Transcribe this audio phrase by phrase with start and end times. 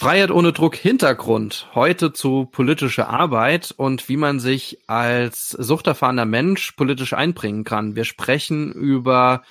[0.00, 1.66] Freiheit ohne Druck Hintergrund.
[1.74, 7.96] Heute zu politischer Arbeit und wie man sich als suchterfahrener Mensch politisch einbringen kann.
[7.96, 9.42] Wir sprechen über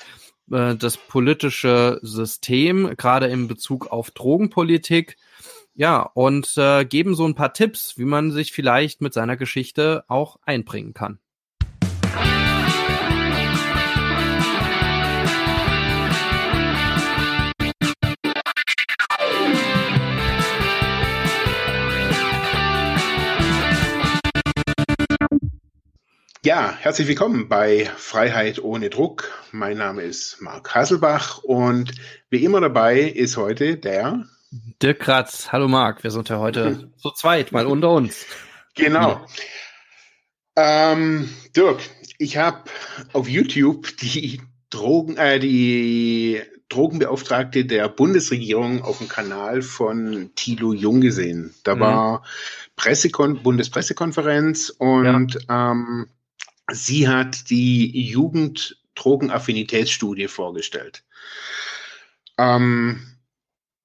[0.49, 5.17] äh, das politische System, gerade in Bezug auf Drogenpolitik.
[5.75, 10.05] Ja, und äh, geben so ein paar Tipps, wie man sich vielleicht mit seiner Geschichte
[10.07, 11.19] auch einbringen kann.
[26.47, 29.29] Ja, herzlich willkommen bei Freiheit ohne Druck.
[29.51, 31.91] Mein Name ist Marc Hasselbach und
[32.29, 34.23] wie immer dabei ist heute der
[34.81, 35.51] Dirk Kratz.
[35.51, 38.25] Hallo Marc, wir sind ja heute zu zweit, mal unter uns.
[38.75, 39.25] Genau.
[40.55, 41.81] Ähm, Dirk,
[42.17, 42.63] ich habe
[43.11, 51.01] auf YouTube die Drogen, äh, die Drogenbeauftragte der Bundesregierung auf dem Kanal von Thilo Jung
[51.01, 51.53] gesehen.
[51.65, 51.79] Da mhm.
[51.81, 52.23] war
[52.77, 55.71] Pressekon Bundespressekonferenz und ja.
[55.71, 56.07] ähm,
[56.71, 61.03] Sie hat die Jugenddrogenaffinitätsstudie vorgestellt.
[62.37, 63.01] Ähm,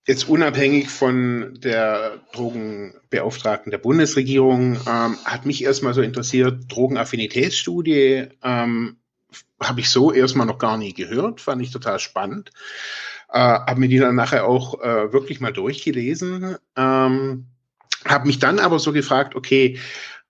[0.07, 8.99] jetzt unabhängig von der Drogenbeauftragten der Bundesregierung, ähm, hat mich erstmal so interessiert, Drogenaffinitätsstudie ähm,
[9.63, 12.51] habe ich so erstmal noch gar nie gehört, fand ich total spannend.
[13.29, 16.57] Äh, habe mir die dann nachher auch äh, wirklich mal durchgelesen.
[16.77, 17.47] Ähm,
[18.05, 19.79] habe mich dann aber so gefragt, okay,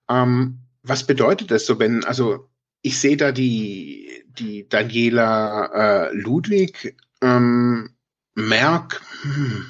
[0.09, 2.49] ähm, was bedeutet das so, wenn, also
[2.83, 7.91] ich sehe da die, die Daniela äh, Ludwig, ähm,
[8.35, 9.67] Merck, hm,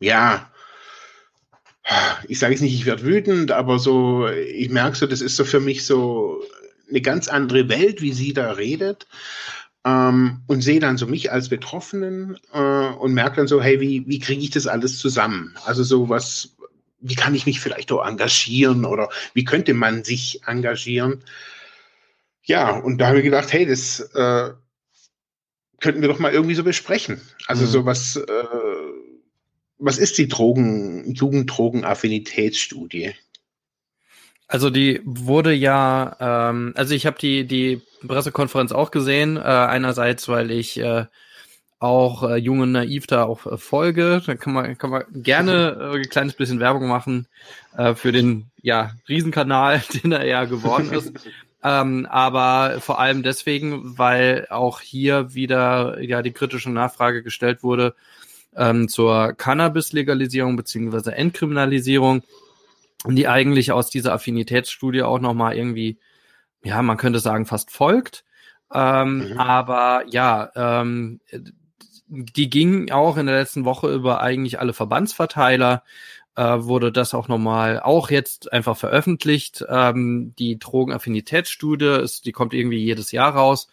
[0.00, 0.50] ja,
[2.26, 5.44] ich sage jetzt nicht, ich werde wütend, aber so, ich merke so, das ist so
[5.44, 6.42] für mich so
[6.88, 9.06] eine ganz andere Welt, wie sie da redet.
[9.84, 14.04] Ähm, und sehe dann so mich als Betroffenen äh, und merke dann so, hey, wie,
[14.08, 15.54] wie kriege ich das alles zusammen?
[15.64, 16.55] Also so was,
[16.98, 21.22] wie kann ich mich vielleicht auch engagieren oder wie könnte man sich engagieren?
[22.42, 24.52] Ja, und da habe ich gedacht, hey, das äh,
[25.80, 27.20] könnten wir doch mal irgendwie so besprechen.
[27.46, 27.68] Also mhm.
[27.68, 28.44] so was, äh,
[29.78, 33.14] was ist die Drogen, Jugenddrogenaffinitätsstudie?
[34.48, 39.36] Also die wurde ja, ähm, also ich habe die die Pressekonferenz auch gesehen.
[39.36, 41.06] Äh, einerseits, weil ich äh,
[41.78, 44.22] auch äh, Jung und Naiv da auch äh, folge.
[44.24, 47.26] Da kann man, kann man gerne äh, ein kleines bisschen Werbung machen
[47.76, 51.12] äh, für den ja, Riesenkanal, den er ja geworden ist.
[51.62, 57.94] ähm, aber vor allem deswegen, weil auch hier wieder ja die kritische Nachfrage gestellt wurde
[58.56, 62.22] ähm, zur Cannabis-Legalisierung beziehungsweise Entkriminalisierung,
[63.06, 65.98] die eigentlich aus dieser Affinitätsstudie auch nochmal irgendwie,
[66.64, 68.24] ja, man könnte sagen, fast folgt.
[68.72, 69.38] Ähm, mhm.
[69.38, 71.20] Aber ja, ähm,
[72.08, 75.82] die ging auch in der letzten Woche über eigentlich alle Verbandsverteiler,
[76.36, 79.64] äh, wurde das auch nochmal auch jetzt einfach veröffentlicht.
[79.68, 83.68] Ähm, die Drogenaffinitätsstudie, ist, die kommt irgendwie jedes Jahr raus.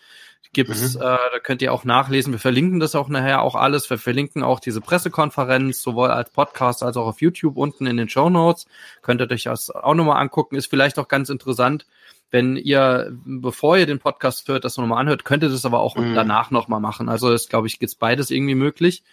[0.53, 1.01] Gibt's, mhm.
[1.01, 2.31] äh, da könnt ihr auch nachlesen.
[2.31, 3.89] Wir verlinken das auch nachher auch alles.
[3.89, 8.07] Wir verlinken auch diese Pressekonferenz, sowohl als Podcast als auch auf YouTube unten in den
[8.07, 8.67] Show Notes.
[9.01, 10.55] Könnt ihr euch das auch nochmal angucken.
[10.55, 11.88] Ist vielleicht auch ganz interessant,
[12.33, 15.95] wenn ihr, bevor ihr den Podcast hört, das nochmal anhört, könnt ihr das aber auch
[15.95, 16.16] mhm.
[16.16, 17.07] danach nochmal machen.
[17.07, 19.03] Also ist, glaube ich, geht's beides irgendwie möglich.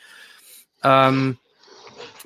[0.82, 1.36] Ähm,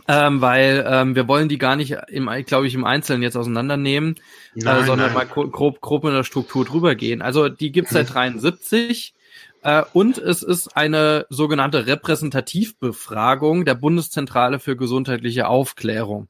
[0.06, 4.14] ähm, weil ähm, wir wollen die gar nicht, im, glaube ich, im Einzelnen jetzt auseinandernehmen,
[4.54, 5.26] äh, nein, äh, sondern nein.
[5.28, 7.22] mal grob, grob in der Struktur drüber gehen.
[7.22, 9.14] Also die gibt's seit 73
[9.62, 16.28] äh, und es ist eine sogenannte Repräsentativbefragung der Bundeszentrale für gesundheitliche Aufklärung.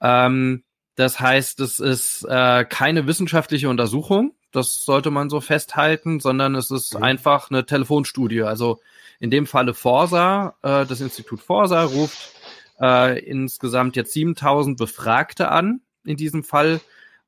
[0.00, 0.62] Ähm,
[0.98, 6.72] das heißt, es ist äh, keine wissenschaftliche Untersuchung, das sollte man so festhalten, sondern es
[6.72, 7.04] ist mhm.
[7.04, 8.42] einfach eine Telefonstudie.
[8.42, 8.80] Also
[9.20, 12.32] in dem Falle Forsa, äh, das Institut Forsa ruft
[12.80, 16.80] äh, insgesamt jetzt 7000 Befragte an, in diesem Fall.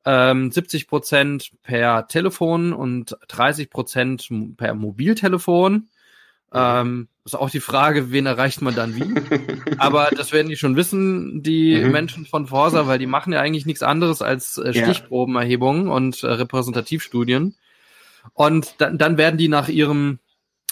[0.04, 5.90] Ähm, 70 Prozent per Telefon und 30 Prozent per Mobiltelefon.
[6.52, 9.14] Ähm, ist auch die Frage, wen erreicht man dann wie.
[9.78, 11.92] Aber das werden die schon wissen, die mhm.
[11.92, 15.92] Menschen von Forsa, weil die machen ja eigentlich nichts anderes als äh, Stichprobenerhebungen ja.
[15.92, 17.54] und äh, Repräsentativstudien.
[18.32, 20.18] Und dann, dann werden die nach ihrem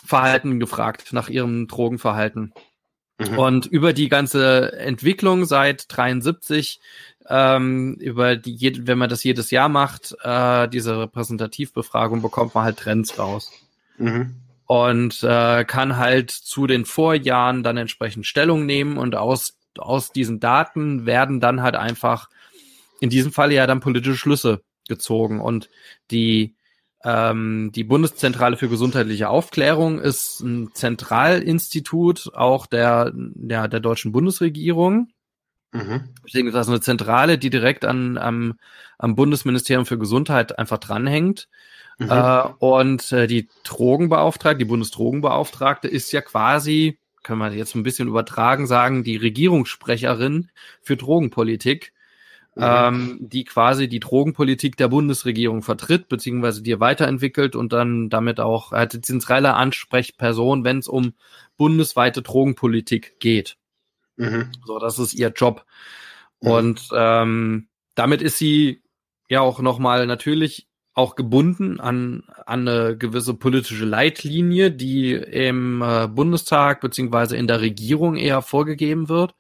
[0.04, 2.52] Verhalten gefragt, nach ihrem Drogenverhalten.
[3.19, 3.38] Mhm.
[3.38, 6.81] Und über die ganze Entwicklung seit 73,
[7.28, 12.78] ähm, über die, wenn man das jedes Jahr macht, äh, diese Repräsentativbefragung, bekommt man halt
[12.78, 13.52] Trends raus.
[13.98, 14.34] Mhm
[14.69, 20.41] und äh, kann halt zu den Vorjahren dann entsprechend Stellung nehmen und aus, aus diesen
[20.41, 22.29] Daten werden dann halt einfach
[23.00, 25.70] in diesem Fall ja dann politische Schlüsse gezogen und
[26.11, 26.55] die
[27.03, 35.09] ähm, die Bundeszentrale für gesundheitliche Aufklärung ist ein Zentralinstitut auch der, der, der deutschen Bundesregierung
[35.73, 36.15] Mhm.
[36.23, 38.59] Beziehungsweise eine Zentrale, die direkt an, am,
[38.97, 41.49] am Bundesministerium für Gesundheit einfach dranhängt.
[41.98, 42.10] Mhm.
[42.10, 48.08] Äh, und äh, die Drogenbeauftragte, die Bundesdrogenbeauftragte ist ja quasi, können wir jetzt ein bisschen
[48.08, 50.50] übertragen sagen, die Regierungssprecherin
[50.80, 51.92] für Drogenpolitik,
[52.54, 52.62] mhm.
[52.64, 58.72] ähm, die quasi die Drogenpolitik der Bundesregierung vertritt, beziehungsweise die weiterentwickelt und dann damit auch
[58.72, 61.14] äh, die zentrale Ansprechperson, wenn es um
[61.56, 63.56] bundesweite Drogenpolitik geht.
[64.16, 64.52] Mhm.
[64.64, 65.66] So, das ist ihr Job.
[66.40, 66.50] Mhm.
[66.50, 68.82] Und ähm, damit ist sie
[69.28, 70.68] ja auch nochmal natürlich
[70.98, 77.60] auch gebunden an, an eine gewisse politische Leitlinie, die im äh, Bundestag beziehungsweise in der
[77.60, 79.36] Regierung eher vorgegeben wird.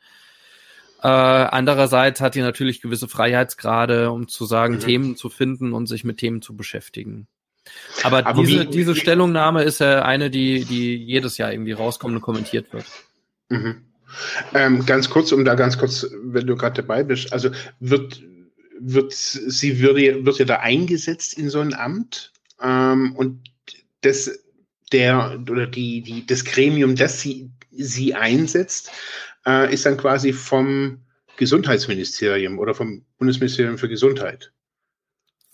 [1.02, 4.80] Äh, andererseits hat die natürlich gewisse Freiheitsgrade, um zu sagen, mhm.
[4.80, 7.26] Themen zu finden und sich mit Themen zu beschäftigen.
[8.04, 11.72] Aber, Aber diese, wie, diese wie, Stellungnahme ist ja eine, die, die jedes Jahr irgendwie
[11.72, 12.84] rauskommt und kommentiert wird.
[13.48, 13.82] Mhm.
[14.54, 17.50] Ähm, ganz kurz, um da ganz kurz, wenn du gerade dabei bist, also
[17.80, 18.22] wird,
[18.80, 23.50] wird sie würde, wird ja da eingesetzt in so ein Amt ähm, und
[24.00, 24.38] das
[24.92, 28.90] der oder die, die das Gremium, das sie sie einsetzt,
[29.46, 31.02] äh, ist dann quasi vom
[31.36, 34.52] Gesundheitsministerium oder vom Bundesministerium für Gesundheit.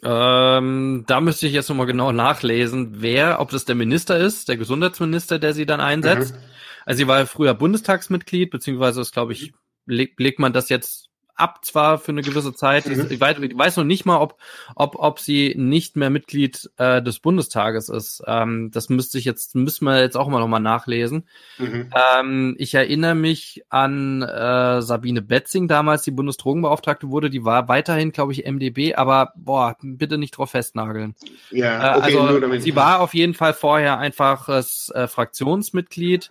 [0.03, 4.56] Ähm, da müsste ich jetzt nochmal genau nachlesen, wer, ob das der Minister ist, der
[4.56, 6.35] Gesundheitsminister, der sie dann einsetzt.
[6.35, 6.41] Mhm.
[6.85, 9.53] Also sie war früher Bundestagsmitglied, beziehungsweise ist, glaube ich,
[9.87, 12.86] legt man das jetzt ab zwar für eine gewisse Zeit.
[12.86, 13.08] Mhm.
[13.10, 14.38] Ich, weiß, ich, weiß, noch nicht mal, ob,
[14.76, 18.22] ob, ob sie nicht mehr Mitglied äh, des Bundestages ist.
[18.26, 21.28] Ähm, das müsste ich jetzt, müssen wir jetzt auch mal nochmal nachlesen.
[21.58, 21.90] Mhm.
[21.94, 28.12] Ähm, ich erinnere mich an äh, Sabine Betzing, damals die Bundesdrogenbeauftragte wurde, die war weiterhin,
[28.12, 31.14] glaube ich, MDB, aber boah, bitte nicht drauf festnageln.
[31.50, 36.30] Ja, okay, äh, also sie war auf jeden Fall vorher einfaches äh, Fraktionsmitglied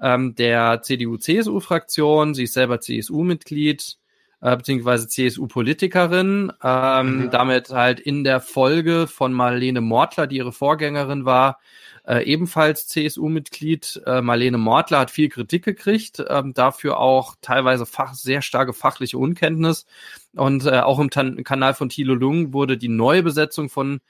[0.00, 2.34] ähm, der CDU-CSU-Fraktion.
[2.34, 3.98] Sie ist selber CSU-Mitglied
[4.44, 7.30] äh, beziehungsweise CSU-Politikerin, ähm, mhm.
[7.30, 11.60] damit halt in der Folge von Marlene Mortler, die ihre Vorgängerin war,
[12.06, 14.02] äh, ebenfalls CSU-Mitglied.
[14.04, 19.16] Äh, Marlene Mortler hat viel Kritik gekriegt, ähm, dafür auch teilweise fach, sehr starke fachliche
[19.16, 19.86] Unkenntnis.
[20.34, 24.02] Und äh, auch im Tan Kanal von Thilo Lung wurde die Neubesetzung von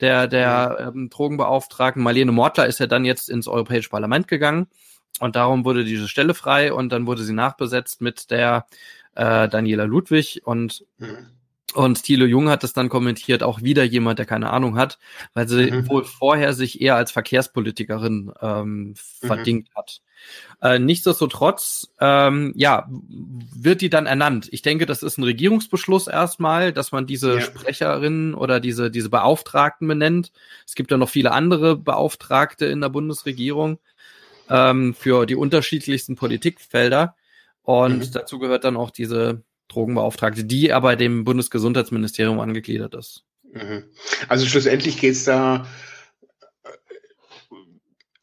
[0.00, 1.00] der, der mhm.
[1.02, 4.68] ähm, Drogenbeauftragten Marlene Mortler ist ja dann jetzt ins Europäische Parlament gegangen.
[5.20, 8.64] Und darum wurde diese Stelle frei und dann wurde sie nachbesetzt mit der
[9.14, 11.28] äh, Daniela Ludwig und mhm.
[11.74, 14.98] Und Thilo Jung hat das dann kommentiert, auch wieder jemand, der keine Ahnung hat,
[15.34, 15.88] weil sie mhm.
[15.88, 18.94] wohl vorher sich eher als Verkehrspolitikerin ähm, mhm.
[19.26, 20.02] verdingt hat.
[20.60, 24.48] Äh, nichtsdestotrotz, ähm, ja, wird die dann ernannt.
[24.52, 27.40] Ich denke, das ist ein Regierungsbeschluss erstmal, dass man diese ja.
[27.40, 30.30] Sprecherin oder diese, diese Beauftragten benennt.
[30.66, 33.78] Es gibt ja noch viele andere Beauftragte in der Bundesregierung
[34.48, 37.16] ähm, für die unterschiedlichsten Politikfelder.
[37.62, 38.12] Und mhm.
[38.12, 43.24] dazu gehört dann auch diese Drogenbeauftragte, die aber dem Bundesgesundheitsministerium angegliedert ist.
[43.52, 43.84] Mhm.
[44.28, 45.66] Also schlussendlich geht es da
[46.64, 46.68] äh,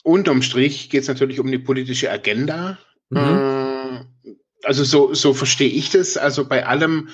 [0.03, 2.77] unterm Strich geht es natürlich um die politische Agenda.
[3.09, 3.17] Mhm.
[3.17, 6.17] Äh, also so, so verstehe ich das.
[6.17, 7.09] Also bei allem,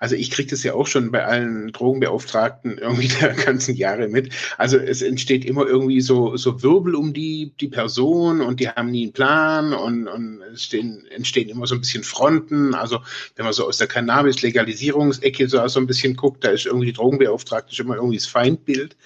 [0.00, 4.32] also ich kriege das ja auch schon bei allen Drogenbeauftragten irgendwie der ganzen Jahre mit.
[4.56, 8.90] Also es entsteht immer irgendwie so, so Wirbel um die, die Person und die haben
[8.90, 12.74] nie einen Plan und, und es stehen, entstehen immer so ein bisschen Fronten.
[12.74, 13.00] Also
[13.36, 17.74] wenn man so aus der Cannabis-Legalisierungsecke so, so ein bisschen guckt, da ist irgendwie Drogenbeauftragte
[17.74, 18.96] schon immer irgendwie das Feindbild.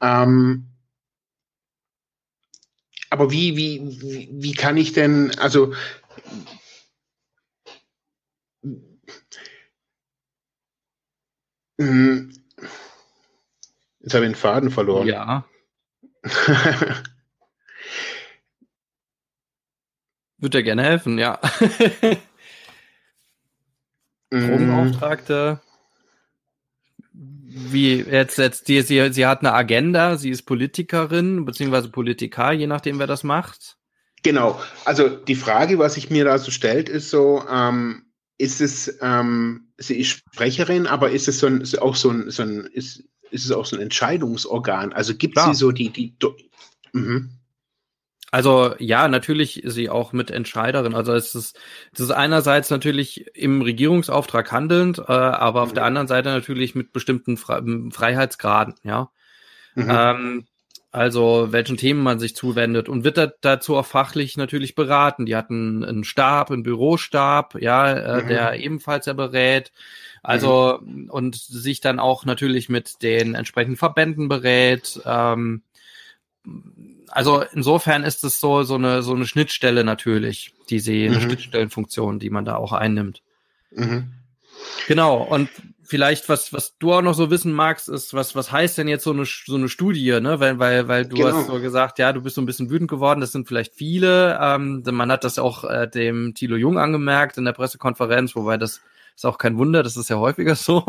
[0.00, 0.66] Ähm,
[3.10, 5.72] aber wie, wie, wie, wie kann ich denn, also
[11.78, 12.40] Jetzt
[14.14, 15.06] habe ich den Faden verloren.
[15.06, 15.44] Ja.
[20.38, 21.40] Würde dir gerne helfen, ja.
[24.30, 25.60] Drogenauftragte.
[27.12, 32.66] Wie jetzt, jetzt die, sie, sie hat eine Agenda, sie ist Politikerin, beziehungsweise Politiker, je
[32.66, 33.76] nachdem, wer das macht.
[34.22, 34.60] Genau.
[34.84, 38.03] Also die Frage, was sich mir da so stellt, ist so, ähm,
[38.38, 42.42] ist es, ähm, sie ist Sprecherin, aber ist es so ein, auch so ein, so
[42.42, 44.92] ein ist, ist es auch so ein Entscheidungsorgan?
[44.92, 46.16] Also gibt sie so die, die,
[46.92, 47.30] mhm.
[48.30, 50.96] Also ja, natürlich ist sie auch mit Entscheiderin.
[50.96, 51.56] Also es ist,
[51.92, 55.66] es ist einerseits natürlich im Regierungsauftrag handelnd, äh, aber mhm.
[55.66, 59.10] auf der anderen Seite natürlich mit bestimmten Fre Freiheitsgraden, ja.
[59.76, 59.86] Mhm.
[59.88, 60.46] Ähm,
[60.94, 65.26] also welchen Themen man sich zuwendet und wird da, dazu auch fachlich natürlich beraten.
[65.26, 68.28] Die hatten einen Stab, einen Bürostab, ja, äh, mhm.
[68.28, 69.72] der ebenfalls ja berät.
[70.22, 71.10] Also mhm.
[71.10, 75.00] und sich dann auch natürlich mit den entsprechenden Verbänden berät.
[75.04, 75.62] Ähm,
[77.08, 81.14] also insofern ist es so so eine so eine Schnittstelle natürlich, die sie mhm.
[81.14, 83.20] eine Schnittstellenfunktion, die man da auch einnimmt.
[83.72, 84.12] Mhm.
[84.86, 85.48] Genau, und
[85.84, 89.04] vielleicht, was, was du auch noch so wissen magst, ist, was, was heißt denn jetzt
[89.04, 90.40] so eine, so eine Studie, ne?
[90.40, 91.32] Weil, weil, weil du genau.
[91.32, 94.38] hast so gesagt, ja, du bist so ein bisschen wütend geworden, das sind vielleicht viele.
[94.40, 98.80] Ähm, man hat das auch äh, dem Thilo Jung angemerkt in der Pressekonferenz, wobei das
[99.16, 100.84] ist auch kein Wunder, das ist ja häufiger so,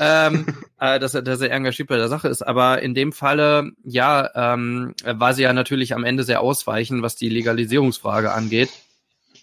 [0.00, 0.46] ähm,
[0.80, 2.42] äh, dass, er, dass er engagiert bei der Sache ist.
[2.42, 7.16] Aber in dem Falle, ja, ähm, war sie ja natürlich am Ende sehr ausweichend, was
[7.16, 8.70] die Legalisierungsfrage angeht.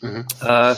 [0.02, 0.26] Mhm.
[0.42, 0.76] Äh,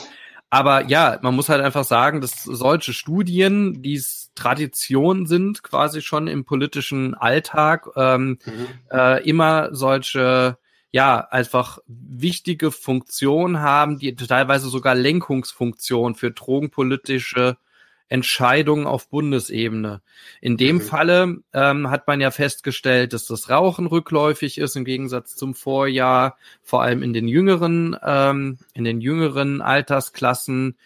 [0.51, 4.03] aber ja, man muss halt einfach sagen, dass solche Studien, die
[4.36, 8.67] Tradition sind, quasi schon im politischen Alltag, ähm, mhm.
[8.91, 10.58] äh, immer solche
[10.91, 17.55] ja, einfach wichtige Funktionen haben, die teilweise sogar Lenkungsfunktion für drogenpolitische
[18.12, 20.01] Entscheidungen auf Bundesebene.
[20.41, 20.82] In dem mhm.
[20.82, 26.36] Falle ähm, hat man ja festgestellt, dass das Rauchen rückläufig ist im Gegensatz zum Vorjahr,
[26.62, 30.77] vor allem in den jüngeren, ähm, in den jüngeren Altersklassen.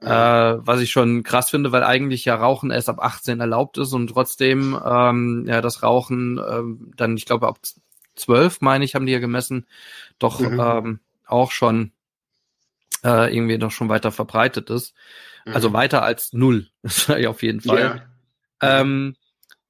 [0.00, 0.06] Mhm.
[0.06, 3.94] Äh, was ich schon krass finde, weil eigentlich ja Rauchen erst ab 18 erlaubt ist
[3.94, 7.60] und trotzdem ähm, ja das Rauchen ähm, dann, ich glaube, ab
[8.16, 9.66] 12, meine ich, haben die ja gemessen,
[10.18, 10.60] doch mhm.
[10.60, 11.92] ähm, auch schon
[13.02, 14.94] äh, irgendwie doch schon weiter verbreitet ist.
[15.46, 15.74] Also mhm.
[15.74, 18.02] Weiter als null, das ja auf jeden Fall.
[18.62, 18.80] Ja.
[18.80, 19.14] Ähm,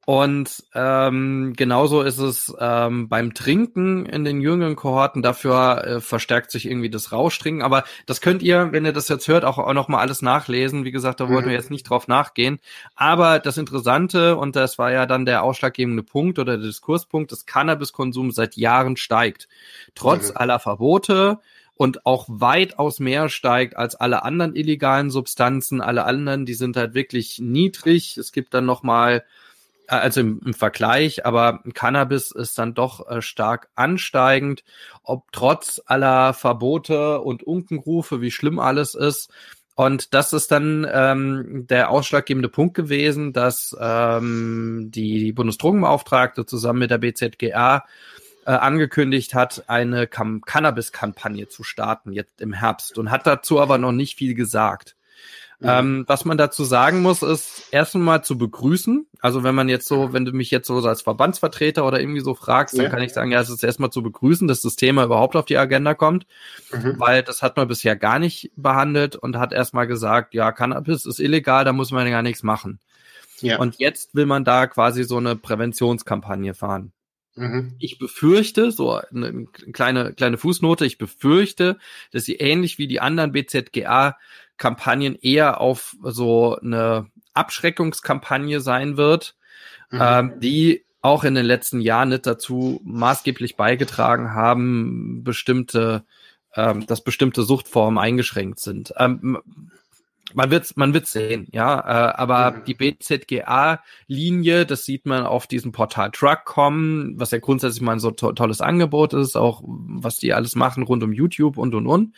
[0.06, 5.22] und ähm, genauso ist es ähm, beim Trinken in den jüngeren Kohorten.
[5.22, 7.62] Dafür äh, verstärkt sich irgendwie das Rauschtrinken.
[7.62, 10.84] Aber das könnt ihr, wenn ihr das jetzt hört, auch, auch noch mal alles nachlesen.
[10.84, 11.52] Wie gesagt, da wollten mhm.
[11.52, 12.58] wir jetzt nicht drauf nachgehen.
[12.94, 17.46] Aber das Interessante, und das war ja dann der ausschlaggebende Punkt oder der Diskurspunkt, dass
[17.46, 19.48] Cannabiskonsum seit Jahren steigt.
[19.94, 20.36] Trotz mhm.
[20.36, 21.38] aller Verbote,
[21.76, 25.80] und auch weitaus mehr steigt als alle anderen illegalen Substanzen.
[25.80, 28.16] Alle anderen, die sind halt wirklich niedrig.
[28.16, 29.24] Es gibt dann noch mal
[29.88, 34.64] äh, also im, im, Vergleich, aber Cannabis ist dann doch äh, stark ansteigend,
[35.02, 39.30] ob trotz aller Verbote und Unkenrufe, wie schlimm alles ist.
[39.76, 46.92] Und das ist dann ähm, der ausschlaggebende Punkt gewesen, dass ähm, die Bundesdrogenbeauftragte zusammen mit
[46.92, 47.84] der BZGA
[48.46, 53.92] äh, angekündigt hat, eine Cannabis-Kampagne zu starten jetzt im Herbst und hat dazu aber noch
[53.92, 54.96] nicht viel gesagt.
[55.60, 55.68] Mhm.
[55.68, 59.06] Ähm, was man dazu sagen muss, ist erstmal zu begrüßen.
[59.20, 62.34] Also wenn man jetzt so, wenn du mich jetzt so als Verbandsvertreter oder irgendwie so
[62.34, 62.90] fragst, dann ja.
[62.90, 65.56] kann ich sagen, ja, es ist erstmal zu begrüßen, dass das Thema überhaupt auf die
[65.56, 66.26] Agenda kommt,
[66.72, 66.96] mhm.
[66.98, 71.20] weil das hat man bisher gar nicht behandelt und hat erstmal gesagt, ja, Cannabis ist
[71.20, 72.80] illegal, da muss man ja gar nichts machen.
[73.40, 73.58] Ja.
[73.58, 76.92] Und jetzt will man da quasi so eine Präventionskampagne fahren.
[77.36, 77.74] Mhm.
[77.78, 81.78] Ich befürchte, so eine kleine, kleine Fußnote, ich befürchte,
[82.12, 84.16] dass sie ähnlich wie die anderen BZGA
[84.56, 89.34] Kampagnen eher auf so eine Abschreckungskampagne sein wird,
[89.90, 89.98] mhm.
[90.00, 96.04] ähm, die auch in den letzten Jahren nicht dazu maßgeblich beigetragen haben, bestimmte,
[96.54, 98.94] ähm, dass bestimmte Suchtformen eingeschränkt sind.
[98.96, 99.38] Ähm,
[100.34, 101.78] man wird's, man wird's sehen, ja.
[101.78, 102.64] Äh, aber mhm.
[102.66, 108.10] die BZGA-Linie, das sieht man auf diesem Portal Truck.com, was ja grundsätzlich mal ein so
[108.10, 112.14] to tolles Angebot ist, auch was die alles machen rund um YouTube und und und.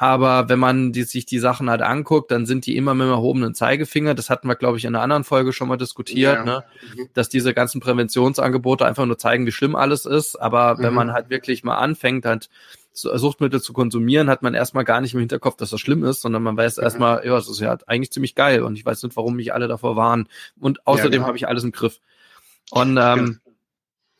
[0.00, 3.12] Aber wenn man die, sich die Sachen halt anguckt, dann sind die immer mit dem
[3.12, 4.14] erhobenen Zeigefinger.
[4.14, 6.44] Das hatten wir, glaube ich, in einer anderen Folge schon mal diskutiert, ja.
[6.44, 6.64] ne?
[6.96, 7.08] Mhm.
[7.12, 10.36] dass diese ganzen Präventionsangebote einfach nur zeigen, wie schlimm alles ist.
[10.36, 10.82] Aber mhm.
[10.84, 12.48] wenn man halt wirklich mal anfängt, halt
[12.92, 16.42] Suchtmittel zu konsumieren, hat man erstmal gar nicht im Hinterkopf, dass das schlimm ist, sondern
[16.42, 16.82] man weiß mhm.
[16.82, 19.68] erstmal, ja, es ist ja eigentlich ziemlich geil und ich weiß nicht, warum mich alle
[19.68, 20.28] davor warnen.
[20.58, 21.26] Und außerdem ja, genau.
[21.28, 22.00] habe ich alles im Griff.
[22.70, 23.50] Und ähm, ja.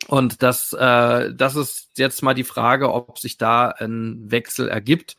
[0.09, 5.17] Und das, äh, das ist jetzt mal die Frage, ob sich da ein Wechsel ergibt.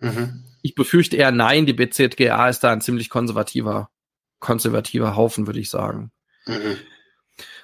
[0.00, 0.44] Mhm.
[0.62, 3.90] Ich befürchte eher nein, die BZGA ist da ein ziemlich konservativer,
[4.38, 6.10] konservativer Haufen, würde ich sagen.
[6.46, 6.76] Mhm.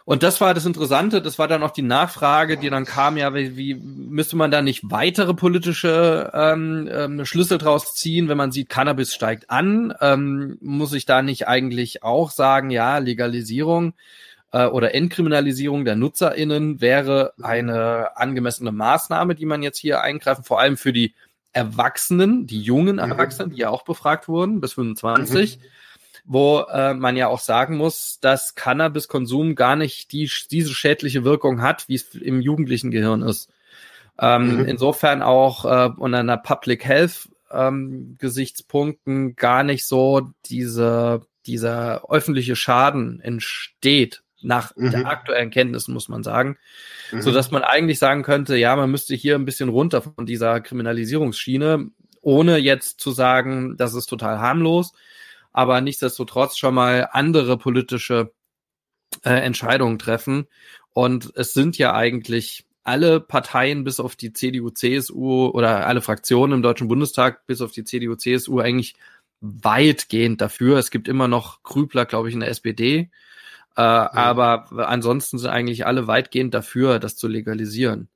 [0.05, 3.35] Und das war das Interessante, das war dann auch die Nachfrage, die dann kam, ja,
[3.35, 8.50] wie, wie müsste man da nicht weitere politische ähm, ähm, Schlüssel draus ziehen, wenn man
[8.50, 13.95] sieht, Cannabis steigt an, ähm, muss ich da nicht eigentlich auch sagen, ja, Legalisierung
[14.53, 20.59] äh, oder Entkriminalisierung der NutzerInnen wäre eine angemessene Maßnahme, die man jetzt hier eingreifen, vor
[20.59, 21.15] allem für die
[21.53, 23.11] Erwachsenen, die jungen mhm.
[23.11, 25.59] Erwachsenen, die ja auch befragt wurden, bis 25.
[25.59, 25.62] Mhm
[26.25, 31.62] wo äh, man ja auch sagen muss, dass Cannabiskonsum gar nicht die, diese schädliche Wirkung
[31.62, 33.50] hat, wie es im jugendlichen Gehirn ist.
[34.19, 34.65] Ähm, mhm.
[34.67, 42.57] Insofern auch äh, unter einer Public Health ähm, Gesichtspunkten gar nicht so diese, dieser öffentliche
[42.57, 44.91] Schaden entsteht nach mhm.
[44.91, 46.59] der aktuellen Kenntnissen, muss man sagen.
[47.12, 47.23] Mhm.
[47.23, 50.61] So dass man eigentlich sagen könnte, ja, man müsste hier ein bisschen runter von dieser
[50.61, 51.91] Kriminalisierungsschiene,
[52.23, 54.93] ohne jetzt zu sagen, das ist total harmlos,
[55.52, 58.33] aber nichtsdestotrotz schon mal andere politische
[59.25, 60.47] äh, Entscheidungen treffen.
[60.92, 66.54] Und es sind ja eigentlich alle Parteien bis auf die CDU, CSU oder alle Fraktionen
[66.54, 68.97] im Deutschen Bundestag bis auf die CDU, CSU eigentlich
[69.40, 70.78] weitgehend dafür.
[70.78, 73.11] Es gibt immer noch Krübler, glaube ich, in der SPD.
[73.76, 74.11] Äh, ja.
[74.12, 78.09] Aber ansonsten sind eigentlich alle weitgehend dafür, das zu legalisieren.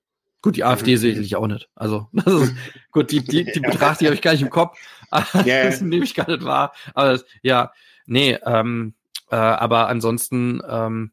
[0.44, 0.96] Gut, die AfD mhm.
[0.98, 1.70] sicherlich auch nicht.
[1.74, 2.54] Also, das ist,
[2.90, 4.78] gut, die, die, die betrachte ich habe ich gar nicht im Kopf.
[5.34, 5.64] Yeah.
[5.64, 6.74] das nehme ich gar nicht wahr.
[6.92, 7.72] Aber das, ja,
[8.04, 8.92] nee, ähm,
[9.30, 11.12] äh, aber ansonsten ähm,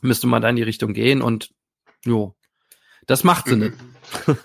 [0.00, 1.50] müsste man da in die Richtung gehen und
[2.04, 2.36] jo,
[3.06, 3.60] das macht sie mhm.
[3.62, 4.38] nicht.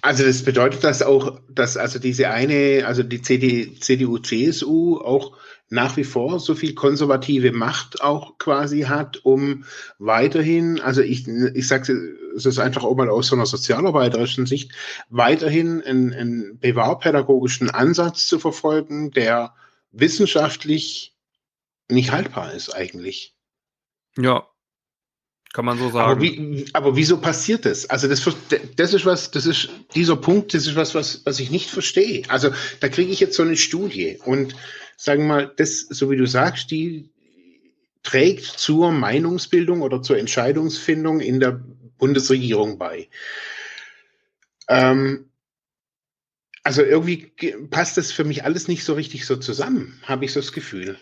[0.00, 5.36] Also das bedeutet dass auch, dass also diese eine, also die CD, CDU, CSU auch
[5.68, 9.64] nach wie vor so viel konservative Macht auch quasi hat, um
[9.98, 14.72] weiterhin, also ich, ich sage es ist einfach auch mal aus so einer sozialarbeiterischen Sicht,
[15.08, 19.54] weiterhin einen, einen bewahrpädagogischen Ansatz zu verfolgen, der
[19.92, 21.14] wissenschaftlich
[21.88, 23.34] nicht haltbar ist eigentlich.
[24.16, 24.46] Ja,
[25.52, 26.10] kann man so sagen.
[26.10, 27.90] Aber, wie, aber wieso passiert das?
[27.90, 28.24] Also das,
[28.76, 32.22] das ist was, das ist dieser Punkt, das ist was, was, was ich nicht verstehe.
[32.28, 34.54] Also da kriege ich jetzt so eine Studie und
[34.96, 37.10] sagen wir mal, das, so wie du sagst, die
[38.04, 41.60] trägt zur Meinungsbildung oder zur Entscheidungsfindung in der
[42.00, 43.08] Bundesregierung bei.
[44.68, 45.30] Ähm,
[46.62, 47.32] also irgendwie
[47.70, 50.98] passt das für mich alles nicht so richtig so zusammen, habe ich so das Gefühl.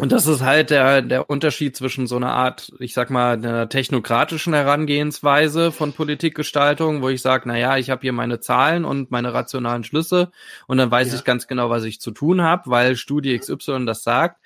[0.00, 3.68] Und das ist halt der, der Unterschied zwischen so einer Art, ich sag mal, einer
[3.68, 9.12] technokratischen Herangehensweise von Politikgestaltung, wo ich sage, na ja, ich habe hier meine Zahlen und
[9.12, 10.32] meine rationalen Schlüsse
[10.66, 11.14] und dann weiß ja.
[11.14, 14.40] ich ganz genau, was ich zu tun habe, weil Studie XY das sagt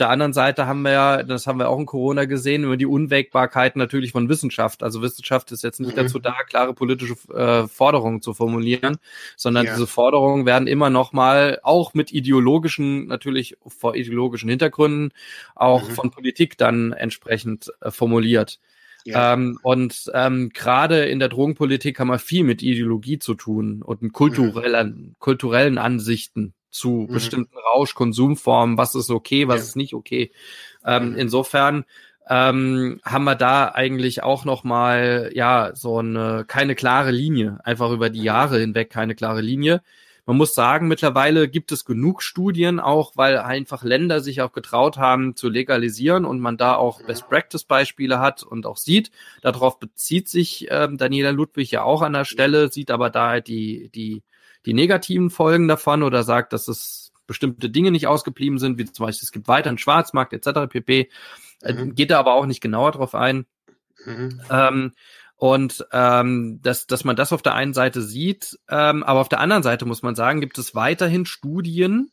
[0.00, 2.86] der anderen Seite haben wir ja, das haben wir auch in Corona gesehen, über die
[2.86, 4.82] Unwägbarkeit natürlich von Wissenschaft.
[4.82, 6.02] Also Wissenschaft ist jetzt nicht mhm.
[6.02, 8.98] dazu da, klare politische äh, Forderungen zu formulieren,
[9.36, 9.72] sondern ja.
[9.72, 15.12] diese Forderungen werden immer noch mal auch mit ideologischen, natürlich vor ideologischen Hintergründen,
[15.54, 15.92] auch mhm.
[15.92, 18.60] von Politik dann entsprechend äh, formuliert.
[19.04, 19.32] Ja.
[19.32, 24.12] Ähm, und ähm, gerade in der Drogenpolitik haben wir viel mit Ideologie zu tun und
[24.12, 25.14] kulturellen, mhm.
[25.18, 27.12] kulturellen Ansichten zu mhm.
[27.12, 29.62] bestimmten Rauschkonsumformen, was ist okay, was ja.
[29.62, 30.32] ist nicht okay.
[30.84, 31.16] Ähm, mhm.
[31.16, 31.84] Insofern
[32.28, 37.90] ähm, haben wir da eigentlich auch noch mal ja so eine keine klare Linie, einfach
[37.90, 39.82] über die Jahre hinweg keine klare Linie.
[40.26, 44.98] Man muss sagen, mittlerweile gibt es genug Studien, auch weil einfach Länder sich auch getraut
[44.98, 49.10] haben zu legalisieren und man da auch Best Practice Beispiele hat und auch sieht.
[49.40, 53.48] Darauf bezieht sich ähm, Daniela Ludwig ja auch an der Stelle, sieht aber da halt
[53.48, 54.22] die die
[54.66, 59.06] die negativen Folgen davon oder sagt, dass es bestimmte Dinge nicht ausgeblieben sind, wie zum
[59.06, 60.68] Beispiel es gibt weiter einen Schwarzmarkt etc.
[60.68, 61.10] pp.
[61.62, 61.94] Äh, mhm.
[61.94, 63.46] Geht da aber auch nicht genauer drauf ein.
[64.04, 64.40] Mhm.
[64.50, 64.92] Ähm,
[65.36, 69.38] und ähm, dass, dass man das auf der einen Seite sieht, ähm, aber auf der
[69.40, 72.10] anderen Seite muss man sagen, gibt es weiterhin Studien,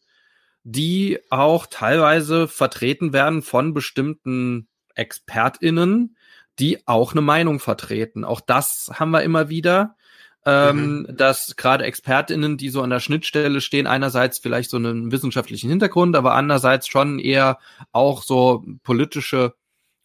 [0.64, 6.18] die auch teilweise vertreten werden von bestimmten ExpertInnen,
[6.60, 8.26] die auch eine Meinung vertreten.
[8.26, 9.96] Auch das haben wir immer wieder
[10.46, 11.18] ähm, mhm.
[11.18, 16.16] dass gerade ExpertInnen, die so an der Schnittstelle stehen, einerseits vielleicht so einen wissenschaftlichen Hintergrund,
[16.16, 17.58] aber andererseits schon eher
[17.92, 19.56] auch so politische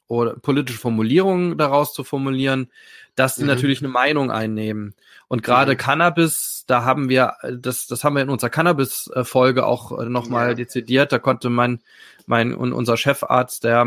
[0.08, 2.70] oder politische Formulierungen daraus zu formulieren,
[3.14, 3.48] dass sie mhm.
[3.48, 4.94] natürlich eine Meinung einnehmen.
[5.28, 5.76] Und gerade mhm.
[5.76, 10.54] Cannabis, da haben wir, das, das haben wir in unserer Cannabis-Folge auch nochmal ja.
[10.54, 11.12] dezidiert.
[11.12, 11.80] Da konnte mein,
[12.26, 13.86] mein und unser Chefarzt, der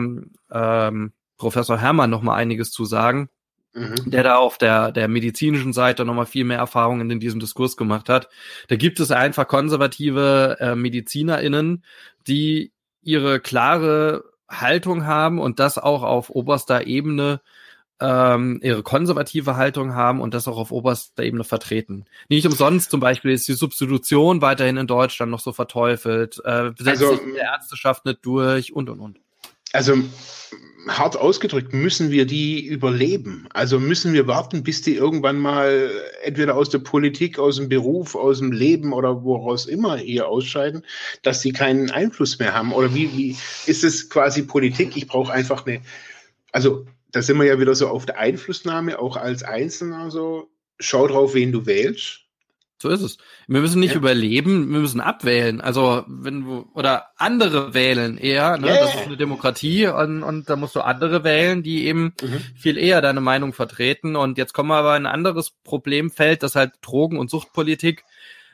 [0.52, 3.30] ähm, Professor Herrmann, nochmal einiges zu sagen
[3.74, 3.96] mhm.
[4.06, 8.10] der da auf der, der medizinischen Seite nochmal viel mehr Erfahrungen in diesem Diskurs gemacht
[8.10, 8.30] hat.
[8.68, 11.84] Da gibt es einfach konservative äh, MedizinerInnen,
[12.28, 17.42] die ihre klare Haltung haben und das auch auf oberster Ebene
[18.00, 22.06] ähm, ihre konservative Haltung haben und das auch auf oberster Ebene vertreten.
[22.28, 26.88] Nicht umsonst zum Beispiel ist die Substitution weiterhin in Deutschland noch so verteufelt, äh, setzt
[26.88, 29.20] also, sich in der Ärzteschaft nicht durch und und und.
[29.72, 29.96] Also
[30.88, 33.48] hart ausgedrückt, müssen wir die überleben.
[33.54, 35.90] Also müssen wir warten, bis die irgendwann mal
[36.24, 40.86] entweder aus der Politik, aus dem Beruf, aus dem Leben oder woraus immer hier ausscheiden,
[41.22, 42.74] dass sie keinen Einfluss mehr haben.
[42.74, 44.96] Oder wie, wie ist es quasi Politik?
[44.96, 45.82] Ich brauche einfach eine,
[46.52, 50.50] also da sind wir ja wieder so auf der Einflussnahme, auch als Einzelner so.
[50.80, 52.23] Schau drauf, wen du wählst.
[52.84, 53.18] So ist es.
[53.48, 53.98] Wir müssen nicht ja.
[53.98, 55.62] überleben, wir müssen abwählen.
[55.62, 58.68] Also wenn du oder andere wählen eher, ne?
[58.68, 58.80] Yeah.
[58.82, 62.42] Das ist eine Demokratie und, und da musst du andere wählen, die eben mhm.
[62.58, 64.18] viel eher deine Meinung vertreten.
[64.18, 68.04] Und jetzt kommen wir aber in ein anderes Problemfeld, dass halt Drogen- und Suchtpolitik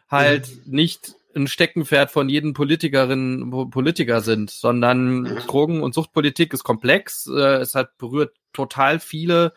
[0.10, 0.76] halt mhm.
[0.76, 5.40] nicht ein Steckenpferd von jedem Politikerin, Politiker sind, sondern mhm.
[5.48, 7.26] Drogen- und Suchtpolitik ist komplex.
[7.26, 9.54] Äh, es hat berührt total viele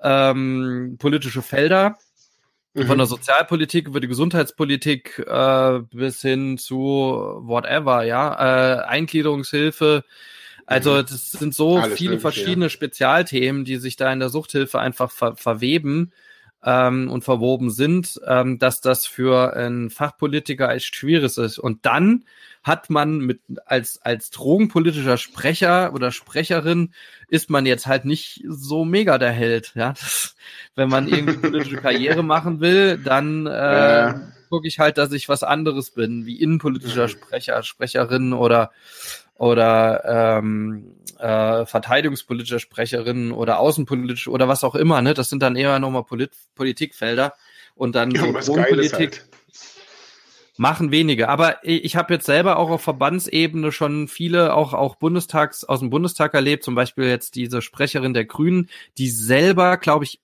[0.00, 1.98] ähm, politische Felder
[2.74, 2.86] Mhm.
[2.86, 6.78] Von der Sozialpolitik über die Gesundheitspolitik äh, bis hin zu
[7.40, 10.04] whatever, ja, äh, Eingliederungshilfe.
[10.66, 11.06] Also mhm.
[11.06, 12.70] das sind so Alles viele mögliche, verschiedene ja.
[12.70, 16.12] Spezialthemen, die sich da in der Suchthilfe einfach ver verweben.
[16.64, 21.58] Ähm, und verwoben sind, ähm, dass das für einen Fachpolitiker echt schwierig ist.
[21.58, 22.24] Und dann
[22.62, 26.94] hat man mit als als drogenpolitischer Sprecher oder Sprecherin
[27.28, 29.90] ist man jetzt halt nicht so mega der Held, ja.
[29.90, 30.34] Das,
[30.74, 34.20] wenn man irgendwie politische Karriere machen will, dann äh, ja.
[34.48, 38.70] gucke ich halt, dass ich was anderes bin, wie innenpolitischer Sprecher, Sprecherin oder
[39.36, 45.14] oder ähm, äh, verteidigungspolitischer Sprecherin oder außenpolitisch oder was auch immer, ne?
[45.14, 47.34] Das sind dann eher nochmal Polit Politikfelder
[47.74, 49.28] und dann ja, so Wohnpolitik halt.
[50.56, 51.28] Machen wenige.
[51.28, 55.90] Aber ich habe jetzt selber auch auf Verbandsebene schon viele auch auch Bundestags aus dem
[55.90, 60.20] Bundestag erlebt, zum Beispiel jetzt diese Sprecherin der Grünen, die selber, glaube ich,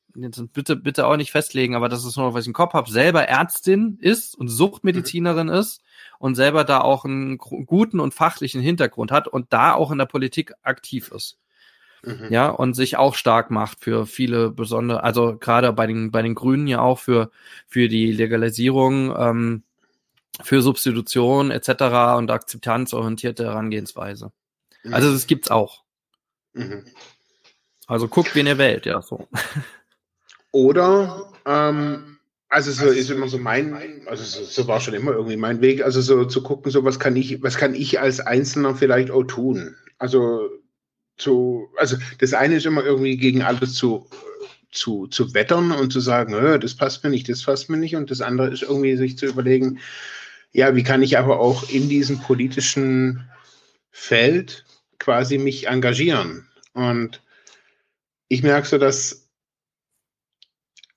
[0.53, 3.25] bitte bitte auch nicht festlegen, aber das ist nur was ich im Kopf habe, selber
[3.25, 5.55] Ärztin ist und Suchtmedizinerin mhm.
[5.55, 5.83] ist
[6.19, 10.07] und selber da auch einen guten und fachlichen Hintergrund hat und da auch in der
[10.07, 11.39] Politik aktiv ist.
[12.03, 12.29] Mhm.
[12.31, 16.35] Ja, und sich auch stark macht für viele besondere, also gerade bei den, bei den
[16.35, 17.31] Grünen ja auch für,
[17.67, 19.63] für die Legalisierung, ähm,
[20.43, 21.71] für Substitution etc.
[22.17, 24.33] und akzeptanzorientierte Herangehensweise.
[24.85, 24.95] Mhm.
[24.95, 25.83] Also das gibt's auch.
[26.53, 26.85] Mhm.
[27.87, 29.29] Also guckt, wen ihr wählt, ja, so.
[30.53, 35.37] Oder ähm, also so ist immer so mein, also so, so, war schon immer irgendwie
[35.37, 38.75] mein Weg, also so zu gucken, so was kann ich, was kann ich als Einzelner
[38.75, 39.77] vielleicht auch tun.
[39.99, 40.49] Also
[41.17, 44.09] zu, also das eine ist immer irgendwie gegen alles zu,
[44.73, 47.95] zu, zu wettern und zu sagen, das passt mir nicht, das passt mir nicht.
[47.95, 49.79] Und das andere ist irgendwie sich zu überlegen,
[50.53, 53.29] ja, wie kann ich aber auch in diesem politischen
[53.91, 54.65] Feld
[54.99, 56.49] quasi mich engagieren?
[56.73, 57.23] Und
[58.29, 59.31] ich merke so, dass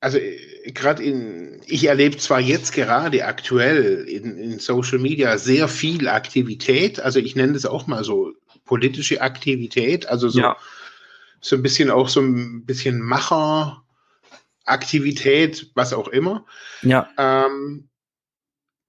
[0.04, 0.20] also
[0.66, 7.00] gerade in, ich erlebe zwar jetzt gerade aktuell in, in Social Media sehr viel Aktivität,
[7.00, 8.34] also ich nenne das auch mal so
[8.66, 10.58] politische Aktivität, also so, ja.
[11.40, 16.46] so ein bisschen auch so ein bisschen Macheraktivität, was auch immer.
[16.82, 17.10] Ja.
[17.18, 17.88] Ähm,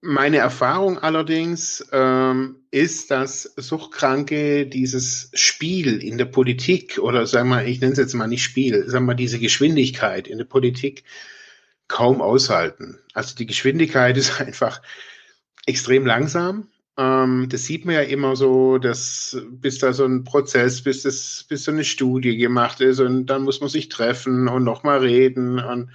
[0.04, 7.64] meine Erfahrung allerdings ähm, ist, dass Suchtkranke dieses Spiel in der Politik oder sagen wir,
[7.64, 11.04] ich nenne es jetzt mal nicht Spiel, sagen wir diese Geschwindigkeit in der Politik
[11.88, 12.98] kaum aushalten.
[13.14, 14.82] Also die Geschwindigkeit ist einfach
[15.64, 16.68] extrem langsam.
[16.98, 21.46] Ähm, das sieht man ja immer so, dass bis da so ein Prozess, bis das,
[21.48, 25.58] bis so eine Studie gemacht ist und dann muss man sich treffen und nochmal reden.
[25.58, 25.90] Und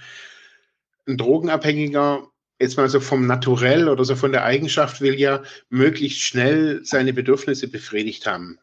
[1.06, 2.29] ein Drogenabhängiger
[2.60, 7.12] jetzt mal so vom Naturell oder so von der Eigenschaft will ja möglichst schnell seine
[7.12, 8.58] Bedürfnisse befriedigt haben.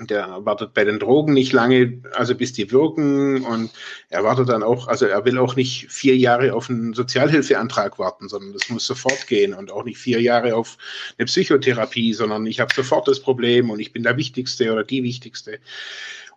[0.00, 3.70] Der wartet bei den Drogen nicht lange, also bis die wirken und
[4.08, 8.28] er wartet dann auch, also er will auch nicht vier Jahre auf einen Sozialhilfeantrag warten,
[8.28, 10.78] sondern das muss sofort gehen und auch nicht vier Jahre auf
[11.16, 15.04] eine Psychotherapie, sondern ich habe sofort das Problem und ich bin der Wichtigste oder die
[15.04, 15.60] Wichtigste.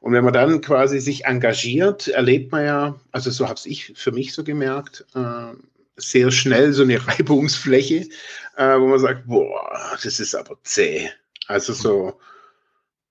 [0.01, 4.11] Und wenn man dann quasi sich engagiert, erlebt man ja, also so habe ich für
[4.11, 5.55] mich so gemerkt, äh,
[5.97, 8.07] sehr schnell so eine Reibungsfläche,
[8.55, 11.10] äh, wo man sagt, boah, das ist aber zäh.
[11.47, 12.19] Also so,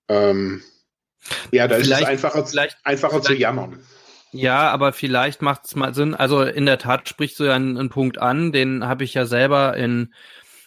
[0.09, 0.62] ähm,
[1.51, 3.81] ja, da vielleicht, ist es einfacher, vielleicht, einfacher vielleicht, zu jammern.
[4.33, 6.14] Ja, aber vielleicht macht es mal Sinn.
[6.14, 9.25] Also in der Tat sprichst du ja einen, einen Punkt an, den habe ich ja
[9.25, 10.12] selber in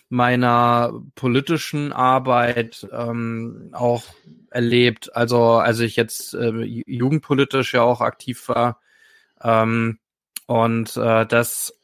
[0.09, 4.03] meiner politischen Arbeit ähm, auch
[4.49, 5.15] erlebt.
[5.15, 8.79] Also als ich jetzt äh, jugendpolitisch ja auch aktiv war.
[9.41, 9.99] Ähm,
[10.47, 11.78] und äh, das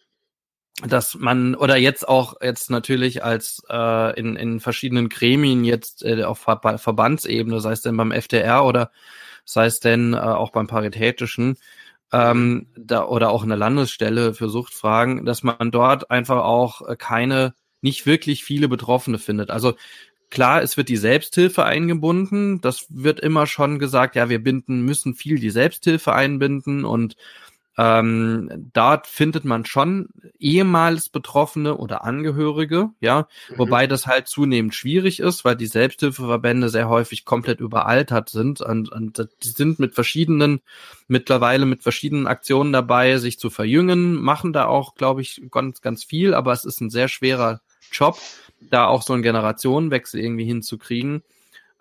[0.84, 6.24] dass man oder jetzt auch jetzt natürlich als äh, in, in verschiedenen Gremien jetzt äh,
[6.24, 8.92] auf Ver Verbandsebene, sei es denn beim FDR oder
[9.46, 11.58] sei es denn äh, auch beim Paritätischen
[12.12, 16.96] ähm, da oder auch in der Landesstelle für Suchtfragen, dass man dort einfach auch äh,
[16.98, 19.52] keine nicht wirklich viele Betroffene findet.
[19.52, 19.76] Also
[20.30, 22.60] klar, es wird die Selbsthilfe eingebunden.
[22.62, 27.16] Das wird immer schon gesagt, ja, wir binden müssen viel die Selbsthilfe einbinden und
[27.78, 30.08] ähm, dort findet man schon
[30.40, 33.58] ehemals Betroffene oder Angehörige, ja, mhm.
[33.58, 38.90] wobei das halt zunehmend schwierig ist, weil die Selbsthilfeverbände sehr häufig komplett überaltert sind und,
[38.92, 40.62] und die sind mit verschiedenen,
[41.08, 46.06] mittlerweile mit verschiedenen Aktionen dabei, sich zu verjüngen, machen da auch, glaube ich, ganz, ganz
[46.06, 47.60] viel, aber es ist ein sehr schwerer
[47.92, 48.18] Job,
[48.62, 51.24] da auch so einen Generationenwechsel irgendwie hinzukriegen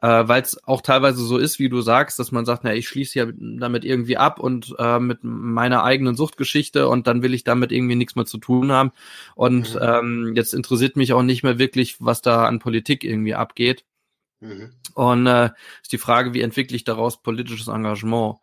[0.05, 2.87] äh, weil es auch teilweise so ist, wie du sagst, dass man sagt, na, ich
[2.89, 7.43] schließe ja damit irgendwie ab und äh, mit meiner eigenen Suchtgeschichte und dann will ich
[7.43, 8.93] damit irgendwie nichts mehr zu tun haben.
[9.35, 9.81] Und mhm.
[9.81, 13.87] ähm, jetzt interessiert mich auch nicht mehr wirklich, was da an Politik irgendwie abgeht.
[14.41, 14.73] Mhm.
[14.93, 18.37] Und äh, ist die Frage, wie entwickle ich daraus politisches Engagement?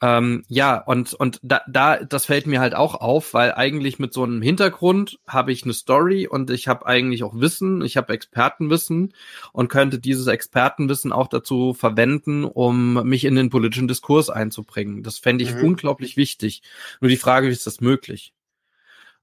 [0.00, 4.12] Ähm, ja, und, und da, da, das fällt mir halt auch auf, weil eigentlich mit
[4.12, 8.12] so einem Hintergrund habe ich eine Story und ich habe eigentlich auch Wissen, ich habe
[8.12, 9.12] Expertenwissen
[9.52, 15.02] und könnte dieses Expertenwissen auch dazu verwenden, um mich in den politischen Diskurs einzubringen.
[15.02, 15.64] Das fände ich mhm.
[15.64, 16.62] unglaublich wichtig.
[17.00, 18.32] Nur die Frage, wie ist das möglich?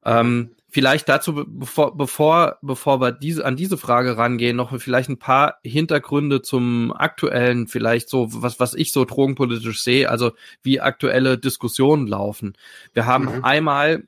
[0.06, 5.20] Ähm, vielleicht dazu, bevor, bevor, bevor wir diese, an diese Frage rangehen, noch vielleicht ein
[5.20, 11.38] paar Hintergründe zum aktuellen, vielleicht so, was, was ich so drogenpolitisch sehe, also wie aktuelle
[11.38, 12.58] Diskussionen laufen.
[12.94, 13.44] Wir haben mhm.
[13.46, 14.04] einmal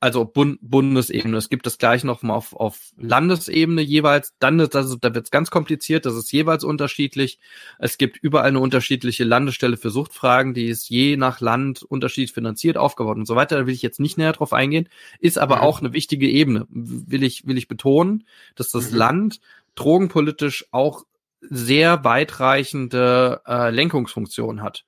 [0.00, 1.36] also Bund, Bundesebene.
[1.36, 4.34] Es gibt das gleich noch mal auf, auf Landesebene jeweils.
[4.38, 6.06] Dann ist das, da wird es ganz kompliziert.
[6.06, 7.38] Das ist jeweils unterschiedlich.
[7.78, 12.78] Es gibt überall eine unterschiedliche Landesstelle für Suchtfragen, die ist je nach Land unterschiedlich finanziert,
[12.78, 13.58] aufgebaut und so weiter.
[13.58, 14.88] Da will ich jetzt nicht näher drauf eingehen.
[15.18, 15.62] Ist aber mhm.
[15.62, 16.66] auch eine wichtige Ebene.
[16.70, 18.96] Will ich, will ich betonen, dass das mhm.
[18.96, 19.40] Land
[19.74, 21.04] drogenpolitisch auch
[21.42, 24.84] sehr weitreichende äh, Lenkungsfunktion hat.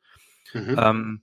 [0.55, 0.77] Mhm.
[0.79, 1.21] Ähm,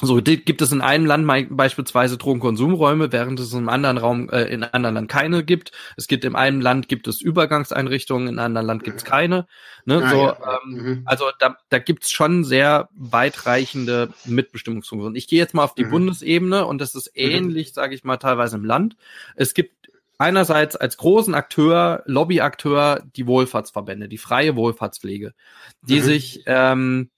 [0.00, 4.42] so gibt es in einem Land beispielsweise Drogenkonsumräume, während es in einem anderen Raum, äh,
[4.44, 5.70] in einem anderen Land keine gibt.
[5.96, 9.46] Es gibt in einem Land gibt es Übergangseinrichtungen, in einem anderen Land gibt es keine.
[9.84, 10.02] Ne?
[10.04, 10.60] Ah, so, ja.
[10.64, 11.02] ähm, mhm.
[11.04, 15.14] Also da, da gibt es schon sehr weitreichende Mitbestimmungsfunktionen.
[15.14, 15.90] Ich gehe jetzt mal auf die mhm.
[15.90, 17.30] Bundesebene und das ist mhm.
[17.30, 17.74] ähnlich, mhm.
[17.74, 18.96] sage ich mal, teilweise im Land.
[19.36, 25.34] Es gibt einerseits als großen Akteur, Lobbyakteur, die Wohlfahrtsverbände, die freie Wohlfahrtspflege,
[25.82, 26.02] die mhm.
[26.02, 27.10] sich ähm,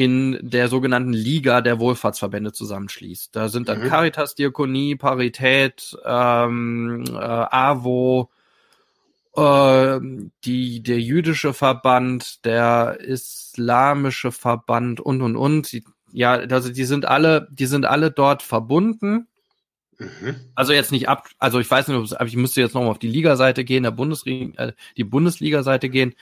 [0.00, 3.36] in der sogenannten Liga der Wohlfahrtsverbände zusammenschließt.
[3.36, 3.88] Da sind dann mhm.
[3.88, 8.30] Caritas, Diakonie, Parität, ähm, äh, AWO,
[9.36, 10.00] äh,
[10.46, 15.70] die, der jüdische Verband, der islamische Verband und und und.
[15.70, 19.26] Die, ja, also die sind alle, die sind alle dort verbunden.
[19.98, 20.36] Mhm.
[20.54, 23.06] Also jetzt nicht ab, also ich weiß nicht, aber ich müsste jetzt nochmal auf die
[23.06, 26.14] Liga-Seite gehen, der Bundesliga, äh, die Bundesliga-Seite gehen.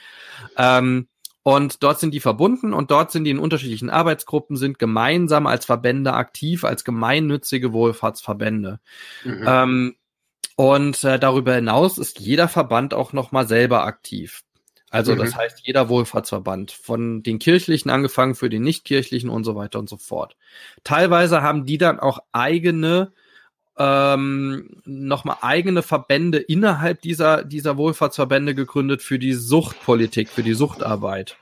[0.57, 1.07] Ähm,
[1.43, 5.65] und dort sind die verbunden und dort sind die in unterschiedlichen Arbeitsgruppen, sind gemeinsam als
[5.65, 8.79] Verbände aktiv, als gemeinnützige Wohlfahrtsverbände.
[9.23, 9.45] Mhm.
[9.47, 9.95] Ähm,
[10.55, 14.43] und äh, darüber hinaus ist jeder Verband auch nochmal selber aktiv.
[14.89, 15.19] Also mhm.
[15.19, 19.87] das heißt, jeder Wohlfahrtsverband, von den kirchlichen angefangen für den nichtkirchlichen und so weiter und
[19.87, 20.35] so fort.
[20.83, 23.13] Teilweise haben die dann auch eigene
[23.79, 31.37] ähm, nochmal eigene Verbände innerhalb dieser, dieser Wohlfahrtsverbände gegründet für die Suchtpolitik, für die Suchtarbeit.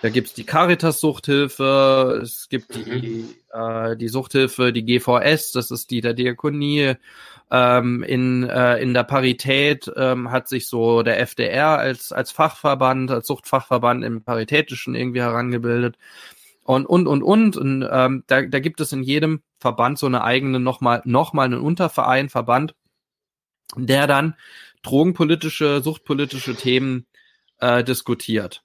[0.00, 3.28] Da gibt's die Caritas-Suchthilfe, es gibt die, mhm.
[3.52, 6.94] äh, die Suchthilfe, die GVS, das ist die der Diakonie.
[7.50, 13.10] Ähm, in, äh, in der Parität ähm, hat sich so der FDR als, als Fachverband,
[13.10, 15.96] als Suchtfachverband im Paritätischen irgendwie herangebildet
[16.64, 17.56] und und und und.
[17.56, 21.62] Und ähm, da, da gibt es in jedem Verband so eine eigene nochmal nochmal einen
[21.62, 22.74] Unterverein, Verband,
[23.76, 24.34] der dann
[24.82, 27.06] drogenpolitische, suchtpolitische Themen
[27.60, 28.62] äh, diskutiert.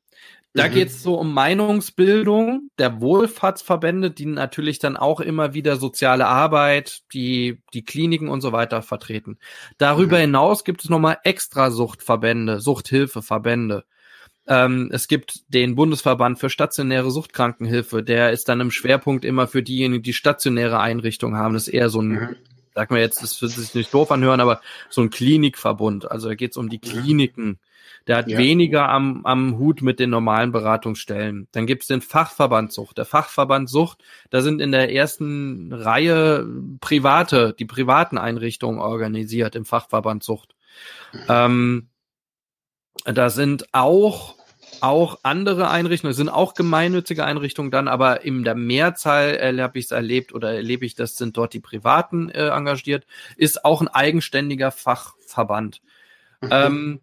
[0.54, 0.74] Da mhm.
[0.74, 7.04] geht es so um Meinungsbildung der Wohlfahrtsverbände, die natürlich dann auch immer wieder soziale Arbeit,
[7.14, 9.38] die, die Kliniken und so weiter vertreten.
[9.78, 10.22] Darüber mhm.
[10.22, 13.86] hinaus gibt es nochmal extra Suchtverbände, Suchthilfeverbände.
[14.50, 19.62] Ähm, es gibt den Bundesverband für stationäre Suchtkrankenhilfe, der ist dann im Schwerpunkt immer für
[19.62, 21.54] diejenigen, die stationäre Einrichtungen haben.
[21.54, 22.36] Das ist eher so ein, mhm.
[22.74, 26.10] sag mal jetzt, das wird sich nicht doof anhören, aber so ein Klinikverbund.
[26.10, 26.90] Also da geht es um die mhm.
[26.90, 27.60] Kliniken.
[28.08, 28.40] Der hat ja.
[28.40, 31.48] weniger am, am Hut mit den normalen Beratungsstellen.
[31.52, 32.98] Dann gibt es den Fachverband Sucht.
[32.98, 36.48] Der Fachverband Sucht, da sind in der ersten Reihe
[36.82, 40.56] private, die privaten Einrichtungen organisiert im Fachverband Sucht.
[41.14, 41.20] Mhm.
[41.30, 41.90] Ähm,
[43.06, 44.38] da sind auch
[44.84, 49.80] auch andere Einrichtungen, es sind auch gemeinnützige Einrichtungen dann, aber in der Mehrzahl äh, habe
[49.80, 53.06] ich es erlebt oder erlebe ich, das sind dort die Privaten äh, engagiert,
[53.38, 55.82] ist auch ein eigenständiger Fachverband.
[56.42, 56.50] Mhm.
[56.52, 57.02] Ähm,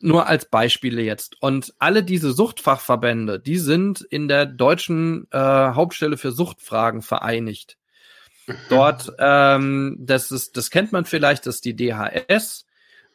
[0.00, 1.40] nur als Beispiele jetzt.
[1.40, 7.76] Und alle diese Suchtfachverbände, die sind in der deutschen äh, Hauptstelle für Suchtfragen vereinigt.
[8.46, 8.54] Mhm.
[8.68, 12.66] Dort, ähm, das ist, das kennt man vielleicht, das ist die DHS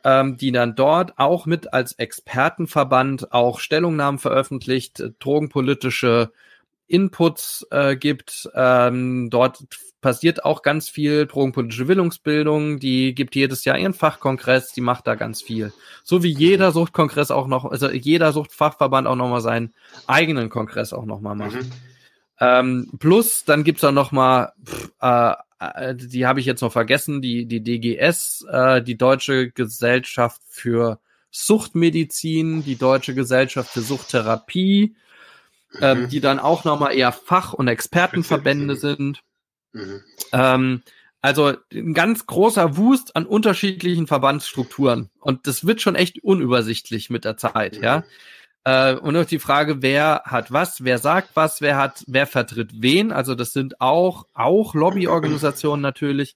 [0.06, 6.32] ähm, die dann dort auch mit als Expertenverband auch Stellungnahmen veröffentlicht, äh, drogenpolitische
[6.88, 8.48] Inputs äh, gibt.
[8.54, 9.64] Ähm, dort
[10.02, 12.80] passiert auch ganz viel drogenpolitische Willungsbildung.
[12.80, 15.74] Die gibt jedes Jahr ihren Fachkongress, die macht da ganz viel.
[16.04, 19.74] So wie jeder Suchtkongress auch noch, also jeder Suchtfachverband auch nochmal seinen
[20.06, 21.56] eigenen Kongress auch nochmal macht.
[21.56, 21.72] Mhm.
[22.40, 24.54] Ähm, plus, dann gibt's da nochmal
[25.02, 30.42] äh, äh, die habe ich jetzt noch vergessen, die, die DGS, äh, die Deutsche Gesellschaft
[30.48, 31.00] für
[31.32, 34.96] Suchtmedizin, die Deutsche Gesellschaft für Suchttherapie,
[35.82, 36.04] ähm, mhm.
[36.04, 39.22] ähm, die dann auch nochmal eher Fach- und Expertenverbände sind.
[39.74, 40.02] Mhm.
[40.32, 40.82] Ähm,
[41.22, 45.10] also ein ganz großer Wust an unterschiedlichen Verbandsstrukturen.
[45.20, 47.84] Und das wird schon echt unübersichtlich mit der Zeit, mhm.
[47.84, 48.04] ja.
[48.66, 52.72] Äh, und noch die Frage, wer hat was, wer sagt was, wer hat, wer vertritt
[52.82, 53.12] wen.
[53.12, 56.36] Also das sind auch, auch Lobbyorganisationen natürlich.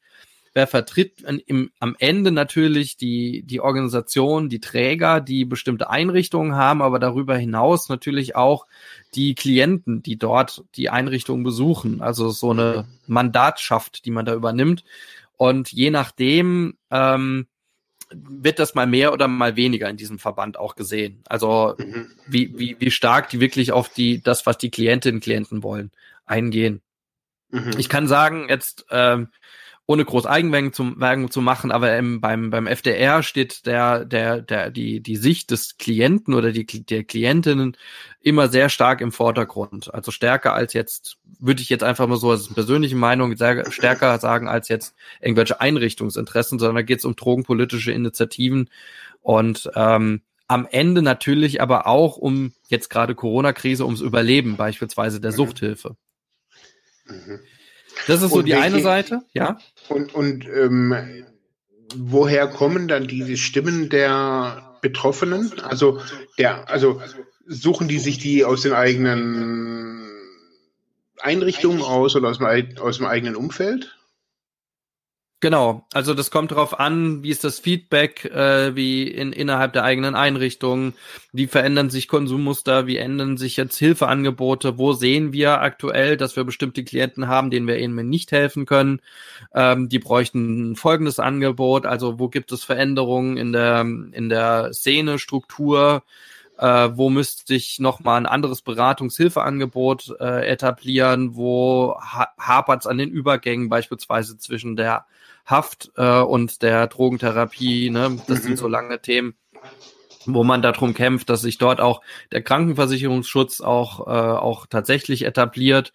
[0.54, 6.82] Wer vertritt im, am Ende natürlich die, die Organisation, die Träger, die bestimmte Einrichtungen haben,
[6.82, 8.66] aber darüber hinaus natürlich auch
[9.14, 12.02] die Klienten, die dort die Einrichtungen besuchen.
[12.02, 14.84] Also so eine Mandatschaft, die man da übernimmt.
[15.38, 17.48] Und je nachdem ähm,
[18.12, 21.22] wird das mal mehr oder mal weniger in diesem Verband auch gesehen.
[21.28, 22.12] Also mhm.
[22.28, 25.92] wie, wie, wie stark die wirklich auf die, das, was die Klientinnen und Klienten wollen,
[26.26, 26.82] eingehen.
[27.50, 27.72] Mhm.
[27.78, 29.30] Ich kann sagen, jetzt ähm,
[29.90, 34.70] ohne groß Eigenwerbung zu, zu machen, aber im, beim, beim FDR steht der, der, der,
[34.70, 37.76] die, die Sicht des Klienten oder die, der Klientinnen
[38.22, 39.92] immer sehr stark im Vordergrund.
[39.92, 44.20] Also stärker als jetzt, würde ich jetzt einfach mal so als persönliche Meinung sehr, stärker
[44.20, 48.70] sagen als jetzt irgendwelche Einrichtungsinteressen, sondern da geht es um drogenpolitische Initiativen
[49.22, 55.32] und ähm, am Ende natürlich aber auch um jetzt gerade Corona-Krise, ums Überleben beispielsweise der
[55.32, 55.36] mhm.
[55.36, 55.96] Suchthilfe.
[57.08, 57.40] Mhm.
[58.08, 59.58] Das ist so und die welche, eine Seite, ja.
[59.88, 60.96] Und, und ähm,
[61.96, 65.60] woher kommen dann diese Stimmen der Betroffenen?
[65.62, 66.00] Also
[66.38, 67.02] der, also
[67.46, 70.08] suchen die sich die aus den eigenen
[71.20, 73.99] Einrichtungen aus oder aus dem, aus dem eigenen Umfeld?
[75.42, 79.86] Genau, also das kommt darauf an, wie ist das Feedback, äh, wie in, innerhalb der
[79.86, 80.96] eigenen Einrichtungen,
[81.32, 86.44] wie verändern sich Konsummuster, wie ändern sich jetzt Hilfeangebote, wo sehen wir aktuell, dass wir
[86.44, 89.00] bestimmte Klienten haben, denen wir ihnen nicht helfen können.
[89.54, 94.74] Ähm, die bräuchten ein folgendes Angebot, also wo gibt es Veränderungen in der, in der
[94.74, 96.04] Szene, Struktur,
[96.60, 102.98] äh, wo müsste ich nochmal ein anderes Beratungshilfeangebot äh, etablieren, wo ha hapert es an
[102.98, 105.06] den Übergängen beispielsweise zwischen der
[105.46, 107.90] Haft äh, und der Drogentherapie.
[107.90, 108.22] Ne?
[108.28, 108.44] Das mhm.
[108.44, 109.36] sind so lange Themen
[110.26, 115.94] wo man darum kämpft, dass sich dort auch der Krankenversicherungsschutz auch äh, auch tatsächlich etabliert,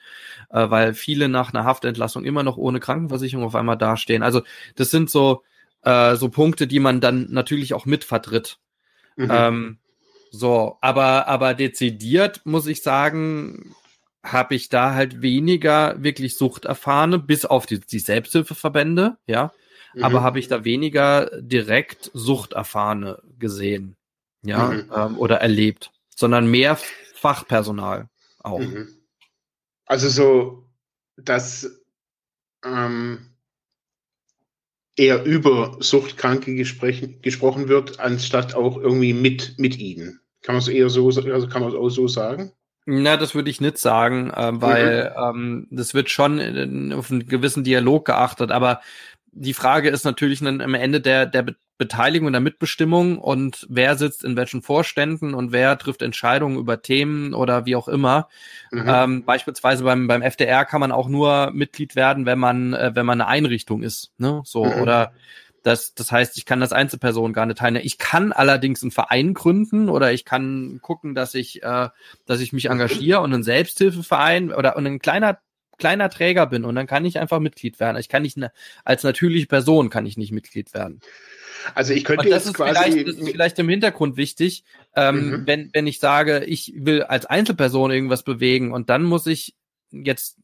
[0.48, 4.22] äh, weil viele nach einer Haftentlassung immer noch ohne Krankenversicherung auf einmal dastehen.
[4.22, 4.42] Also
[4.74, 5.42] das sind so
[5.83, 8.59] äh, so Punkte, die man dann natürlich auch mitvertritt.
[9.16, 9.29] Mhm.
[9.31, 9.79] Ähm,
[10.36, 13.74] so, aber aber dezidiert muss ich sagen,
[14.24, 19.52] habe ich da halt weniger wirklich Suchterfahrene, bis auf die, die Selbsthilfeverbände, ja.
[19.94, 20.04] Mhm.
[20.04, 23.96] Aber habe ich da weniger direkt Suchterfahrene gesehen,
[24.42, 24.90] ja, mhm.
[24.94, 26.78] ähm, oder erlebt, sondern mehr
[27.14, 28.08] Fachpersonal
[28.40, 28.58] auch.
[28.58, 28.88] Mhm.
[29.86, 30.66] Also so,
[31.16, 31.80] dass
[32.64, 33.34] ähm,
[34.96, 40.20] eher über Suchtkranke gesprochen wird, anstatt auch irgendwie mit, mit ihnen.
[40.44, 42.52] Kann man es eher so, also kann man es auch so sagen?
[42.87, 45.40] Na, das würde ich nicht sagen, äh, weil mhm.
[45.40, 48.80] ähm, das wird schon in, auf einen gewissen Dialog geachtet, aber
[49.33, 53.96] die Frage ist natürlich dann am Ende der, der Beteiligung und der Mitbestimmung und wer
[53.96, 58.28] sitzt in welchen Vorständen und wer trifft Entscheidungen über Themen oder wie auch immer.
[58.70, 58.85] Mhm.
[58.87, 63.07] Ähm, beispielsweise beim, beim FDR kann man auch nur Mitglied werden, wenn man, äh, wenn
[63.07, 64.12] man eine Einrichtung ist.
[64.18, 64.42] Ne?
[64.44, 64.83] So, mhm.
[64.83, 65.12] oder
[65.64, 67.87] das, das heißt, ich kann das Einzelperson gar nicht teilnehmen.
[67.87, 71.88] Ich kann allerdings einen Verein gründen oder ich kann gucken, dass ich, äh,
[72.27, 75.40] dass ich mich engagiere und einen Selbsthilfeverein oder und ein kleiner
[75.79, 77.96] kleiner Träger bin und dann kann ich einfach Mitglied werden.
[77.96, 78.53] Ich kann nicht ne,
[78.85, 81.00] als natürliche Person kann ich nicht Mitglied werden.
[81.74, 84.64] Also ich könnte und das jetzt ist quasi vielleicht, das ist vielleicht im Hintergrund wichtig,
[84.94, 85.46] ähm, mhm.
[85.46, 89.55] wenn wenn ich sage, ich will als Einzelperson irgendwas bewegen und dann muss ich
[90.02, 90.38] jetzt,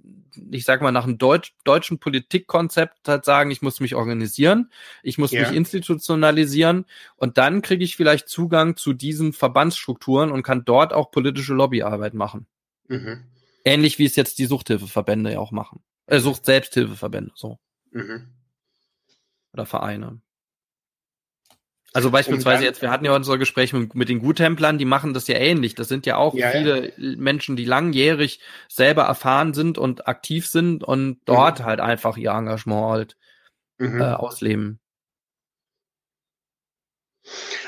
[0.51, 4.71] ich sag mal, nach einem Deutsch, deutschen Politikkonzept halt sagen, ich muss mich organisieren,
[5.03, 5.43] ich muss ja.
[5.43, 6.87] mich institutionalisieren
[7.17, 12.15] und dann kriege ich vielleicht Zugang zu diesen Verbandsstrukturen und kann dort auch politische Lobbyarbeit
[12.15, 12.47] machen.
[12.89, 13.25] Mhm.
[13.65, 15.83] Ähnlich wie es jetzt die Suchthilfeverbände ja auch machen.
[16.07, 17.59] Äh, Sucht-Selbsthilfeverbände, so.
[17.91, 18.29] Mhm.
[19.53, 20.21] Oder Vereine.
[21.93, 25.27] Also beispielsweise jetzt, wir hatten ja unser Gespräch mit, mit den Guttemplern, die machen das
[25.27, 25.75] ja ähnlich.
[25.75, 27.17] Das sind ja auch ja, viele ja.
[27.17, 31.65] Menschen, die langjährig selber erfahren sind und aktiv sind und dort mhm.
[31.65, 33.17] halt einfach ihr Engagement halt
[33.79, 34.01] mhm.
[34.01, 34.79] äh, ausleben.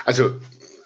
[0.04, 0.40] Also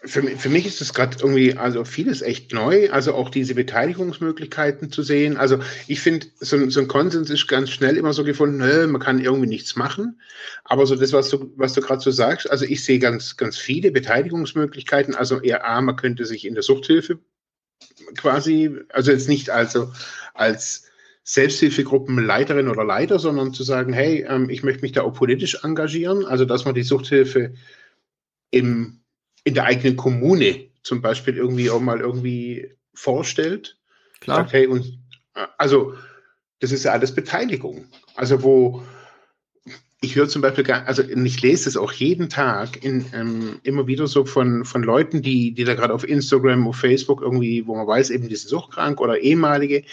[0.07, 4.91] für, für mich ist es gerade irgendwie, also vieles echt neu, also auch diese Beteiligungsmöglichkeiten
[4.91, 5.37] zu sehen.
[5.37, 9.01] Also ich finde, so, so, ein Konsens ist ganz schnell immer so gefunden, nö, man
[9.01, 10.21] kann irgendwie nichts machen.
[10.65, 13.59] Aber so das, was du, was du gerade so sagst, also ich sehe ganz, ganz
[13.59, 15.15] viele Beteiligungsmöglichkeiten.
[15.15, 17.19] Also eher A, man könnte sich in der Suchthilfe
[18.17, 19.93] quasi, also jetzt nicht also
[20.35, 20.85] als
[21.25, 26.25] Selbsthilfegruppenleiterin oder Leiter, sondern zu sagen, hey, ähm, ich möchte mich da auch politisch engagieren,
[26.25, 27.55] also dass man die Suchthilfe
[28.53, 29.01] im
[29.47, 33.79] in der eigenen Kommune zum Beispiel irgendwie auch mal irgendwie vorstellt.
[34.21, 34.39] Klar.
[34.39, 34.99] Sagt, hey, und,
[35.57, 35.95] also,
[36.59, 37.87] das ist ja alles Beteiligung.
[38.17, 38.83] Also, wo
[40.01, 43.87] ich höre zum Beispiel, gar, also ich lese es auch jeden Tag in, ähm, immer
[43.87, 47.77] wieder so von, von Leuten, die, die da gerade auf Instagram, auf Facebook irgendwie, wo
[47.77, 49.85] man weiß, eben die sind suchtkrank oder ehemalige,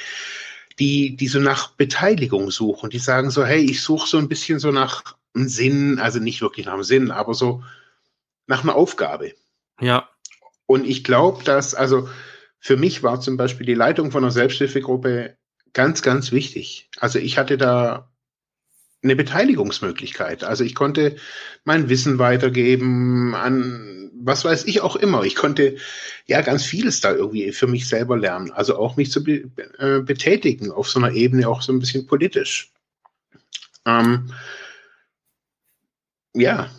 [0.79, 2.89] die, die so nach Beteiligung suchen.
[2.89, 6.41] Die sagen so, hey, ich suche so ein bisschen so nach einem Sinn, also nicht
[6.41, 7.63] wirklich nach einem Sinn, aber so
[8.47, 9.33] nach einer Aufgabe.
[9.83, 10.09] Ja.
[10.65, 12.09] Und ich glaube, dass, also
[12.59, 15.37] für mich war zum Beispiel die Leitung von einer Selbsthilfegruppe
[15.73, 16.89] ganz, ganz wichtig.
[16.99, 18.09] Also ich hatte da
[19.03, 20.43] eine Beteiligungsmöglichkeit.
[20.43, 21.17] Also ich konnte
[21.65, 25.23] mein Wissen weitergeben an was weiß ich auch immer.
[25.23, 25.75] Ich konnte
[26.25, 28.51] ja ganz vieles da irgendwie für mich selber lernen.
[28.51, 32.07] Also auch mich zu be äh, betätigen auf so einer Ebene auch so ein bisschen
[32.07, 32.71] politisch.
[33.85, 34.31] Ähm,
[36.33, 36.69] ja,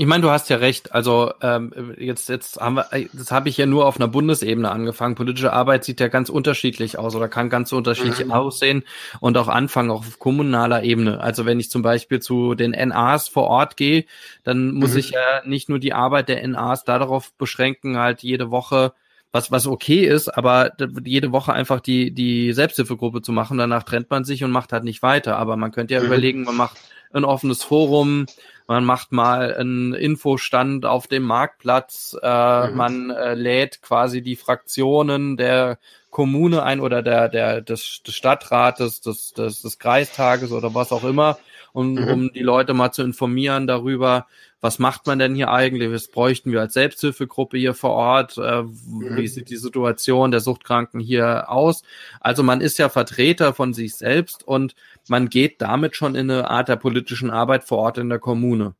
[0.00, 0.94] ich meine, du hast ja recht.
[0.94, 5.16] Also ähm, jetzt, jetzt haben wir, das habe ich ja nur auf einer Bundesebene angefangen.
[5.16, 8.30] Politische Arbeit sieht ja ganz unterschiedlich aus oder kann ganz unterschiedlich mhm.
[8.30, 8.84] aussehen
[9.18, 11.18] und auch anfangen auch auf kommunaler Ebene.
[11.18, 14.04] Also wenn ich zum Beispiel zu den NAs vor Ort gehe,
[14.44, 14.98] dann muss mhm.
[14.98, 18.92] ich ja nicht nur die Arbeit der NAs darauf beschränken, halt jede Woche
[19.32, 20.72] was, was okay ist, aber
[21.04, 24.84] jede Woche einfach die, die Selbsthilfegruppe zu machen, danach trennt man sich und macht halt
[24.84, 25.36] nicht weiter.
[25.36, 26.06] Aber man könnte ja mhm.
[26.06, 26.78] überlegen, man macht
[27.12, 28.26] ein offenes Forum,
[28.66, 32.76] man macht mal einen Infostand auf dem Marktplatz, äh, mhm.
[32.76, 35.78] man äh, lädt quasi die Fraktionen der
[36.10, 41.04] Kommune ein oder der, der, des, des Stadtrates, des, des, des Kreistages oder was auch
[41.04, 41.38] immer,
[41.72, 42.08] um, mhm.
[42.08, 44.26] um die Leute mal zu informieren darüber,
[44.60, 45.92] was macht man denn hier eigentlich?
[45.92, 48.38] Was bräuchten wir als Selbsthilfegruppe hier vor Ort?
[48.38, 49.16] Äh, mhm.
[49.16, 51.82] Wie sieht die Situation der Suchtkranken hier aus?
[52.20, 54.74] Also man ist ja Vertreter von sich selbst und
[55.08, 58.74] man geht damit schon in eine Art der politischen Arbeit vor Ort in der Kommune.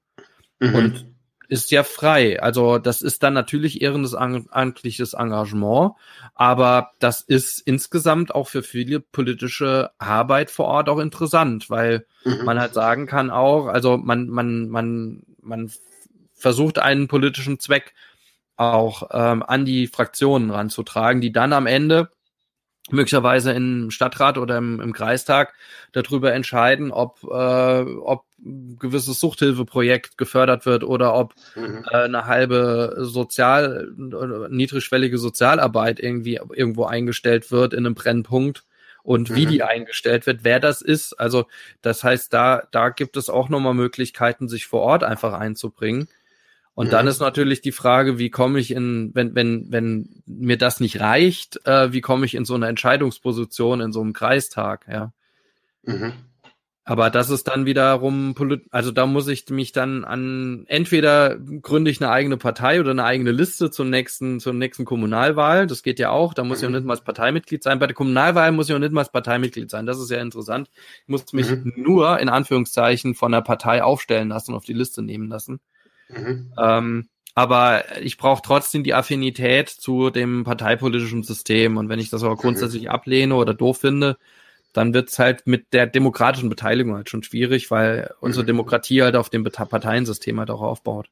[0.58, 0.74] Mhm.
[0.74, 1.06] Und
[1.48, 2.40] ist ja frei.
[2.42, 5.92] Also das ist dann natürlich ehrenamtliches Engagement,
[6.34, 12.44] aber das ist insgesamt auch für viele politische Arbeit vor Ort auch interessant, weil mhm.
[12.44, 15.70] man halt sagen kann auch, also man, man, man, man
[16.34, 17.94] versucht einen politischen Zweck
[18.56, 22.10] auch ähm, an die Fraktionen ranzutragen, die dann am Ende
[22.90, 25.54] möglicherweise im Stadtrat oder im, im Kreistag
[25.92, 31.84] darüber entscheiden, ob, äh, ob ein gewisses Suchthilfeprojekt gefördert wird oder ob mhm.
[31.90, 38.64] äh, eine halbe sozial niedrigschwellige Sozialarbeit irgendwie irgendwo eingestellt wird in einem Brennpunkt
[39.08, 39.50] und wie mhm.
[39.50, 41.14] die eingestellt wird, wer das ist.
[41.14, 41.46] Also
[41.80, 46.08] das heißt, da da gibt es auch nochmal Möglichkeiten, sich vor Ort einfach einzubringen.
[46.74, 46.90] Und mhm.
[46.90, 51.00] dann ist natürlich die Frage, wie komme ich in, wenn, wenn, wenn mir das nicht
[51.00, 55.14] reicht, äh, wie komme ich in so eine Entscheidungsposition in so einem Kreistag, ja.
[55.84, 56.12] Mhm.
[56.88, 58.34] Aber das ist dann wiederum,
[58.70, 63.04] also da muss ich mich dann an, entweder gründe ich eine eigene Partei oder eine
[63.04, 65.66] eigene Liste zur nächsten, zur nächsten Kommunalwahl.
[65.66, 66.32] Das geht ja auch.
[66.32, 66.64] Da muss mhm.
[66.64, 67.78] ich auch nicht mal als Parteimitglied sein.
[67.78, 69.84] Bei der Kommunalwahl muss ich auch nicht mal als Parteimitglied sein.
[69.84, 70.70] Das ist ja interessant.
[71.02, 71.74] Ich muss mich mhm.
[71.76, 75.60] nur in Anführungszeichen von der Partei aufstellen lassen auf die Liste nehmen lassen.
[76.08, 76.54] Mhm.
[76.58, 81.76] Ähm, aber ich brauche trotzdem die Affinität zu dem parteipolitischen System.
[81.76, 82.38] Und wenn ich das aber mhm.
[82.38, 82.88] grundsätzlich mhm.
[82.88, 84.16] ablehne oder doof finde,
[84.78, 88.48] dann wird's halt mit der demokratischen Beteiligung halt schon schwierig, weil unsere mhm.
[88.48, 91.08] Demokratie halt auf dem Parteiensystem halt auch aufbaut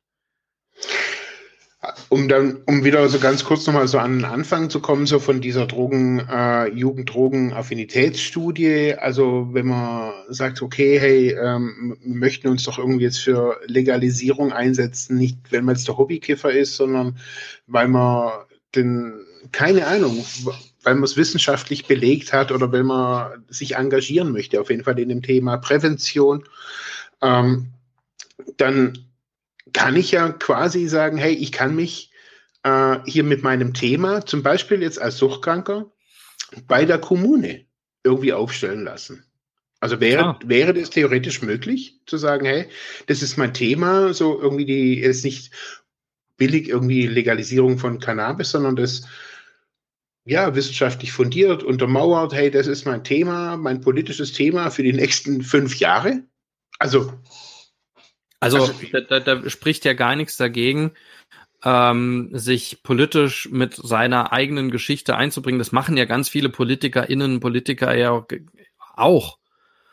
[2.09, 5.19] um dann, um wieder so ganz kurz nochmal so an den Anfang zu kommen, so
[5.19, 8.95] von dieser Drogen, äh, Jugenddrogen-Affinitätsstudie.
[8.95, 14.53] Also wenn man sagt, okay, hey, ähm, wir möchten uns doch irgendwie jetzt für Legalisierung
[14.53, 17.19] einsetzen, nicht wenn man jetzt der Hobbykiffer ist, sondern
[17.67, 18.31] weil man
[18.75, 19.15] den,
[19.53, 20.25] keine Ahnung,
[20.87, 24.97] weil man es wissenschaftlich belegt hat oder wenn man sich engagieren möchte, auf jeden Fall
[25.01, 26.45] in dem Thema Prävention,
[27.21, 27.73] ähm,
[28.57, 28.97] dann
[29.73, 32.13] kann ich ja quasi sagen, hey, ich kann mich
[32.63, 35.91] äh, hier mit meinem Thema, zum Beispiel jetzt als Suchtkranker,
[36.69, 37.65] bei der Kommune
[38.05, 39.25] irgendwie aufstellen lassen.
[39.81, 40.39] Also wäre, ja.
[40.45, 42.69] wäre das theoretisch möglich, zu sagen, hey,
[43.09, 45.51] das ist mein Thema, so irgendwie die, ist nicht
[46.37, 49.03] billig irgendwie Legalisierung von Cannabis, sondern das
[50.27, 55.43] ja, wissenschaftlich fundiert, untermauert, hey, das ist mein Thema, mein politisches Thema für die nächsten
[55.43, 56.25] fünf Jahre.
[56.79, 57.13] Also
[58.41, 60.93] also, also da, da, da spricht ja gar nichts dagegen,
[61.65, 65.59] ähm, sich politisch mit seiner eigenen Geschichte einzubringen.
[65.59, 68.27] Das machen ja ganz viele PolitikerInnen, Politiker ja
[68.95, 69.39] auch.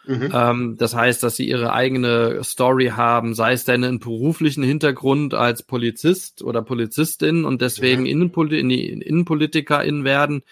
[0.05, 0.31] Mhm.
[0.33, 5.33] Ähm, das heißt, dass sie ihre eigene Story haben, sei es denn einen beruflichen Hintergrund
[5.33, 8.07] als Polizist oder Polizistin und deswegen mhm.
[8.07, 10.43] Innenpoli in die Innenpolitikerin werden.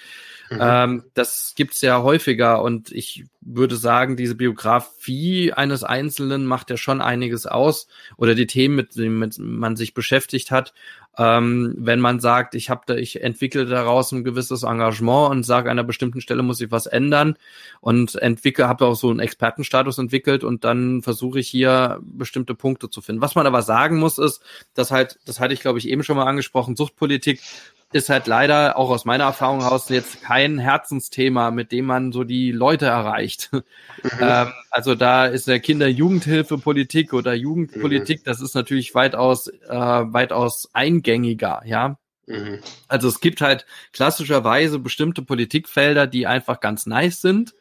[0.51, 0.59] Mhm.
[0.61, 6.75] Ähm, das gibt's ja häufiger und ich würde sagen, diese Biografie eines Einzelnen macht ja
[6.75, 7.87] schon einiges aus
[8.17, 10.73] oder die Themen, mit denen man sich beschäftigt hat.
[11.17, 15.69] Ähm, wenn man sagt, ich habe da, ich entwickle daraus ein gewisses Engagement und sage,
[15.69, 17.35] an einer bestimmten Stelle muss ich was ändern
[17.79, 22.89] und entwickle, habe auch so einen Expertenstatus entwickelt und dann versuche ich hier bestimmte Punkte
[22.89, 23.21] zu finden.
[23.21, 24.41] Was man aber sagen muss, ist,
[24.73, 27.41] dass halt, das hatte ich glaube ich eben schon mal angesprochen, Suchtpolitik
[27.91, 32.23] ist halt leider auch aus meiner Erfahrung heraus jetzt kein Herzensthema, mit dem man so
[32.23, 33.51] die Leute erreicht.
[34.03, 34.09] Mhm.
[34.19, 38.23] Ähm, also da ist der Kinder-Jugendhilfe-Politik oder Jugendpolitik, mhm.
[38.23, 41.99] das ist natürlich weitaus, äh, weitaus eingängiger, ja.
[42.25, 42.59] Mhm.
[42.87, 47.53] Also es gibt halt klassischerweise bestimmte Politikfelder, die einfach ganz nice sind.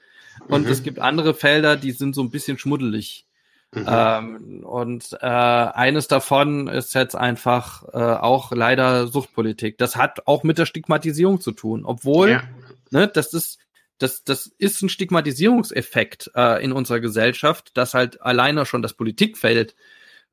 [0.48, 0.72] Und mhm.
[0.72, 3.26] es gibt andere Felder, die sind so ein bisschen schmuddelig.
[3.72, 3.86] Mhm.
[3.86, 9.78] Ähm, und äh, eines davon ist jetzt einfach äh, auch leider Suchtpolitik.
[9.78, 12.42] Das hat auch mit der Stigmatisierung zu tun, obwohl, ja.
[12.90, 13.58] ne, das ist,
[13.98, 19.76] das, das ist ein Stigmatisierungseffekt äh, in unserer Gesellschaft, dass halt alleine schon das Politikfeld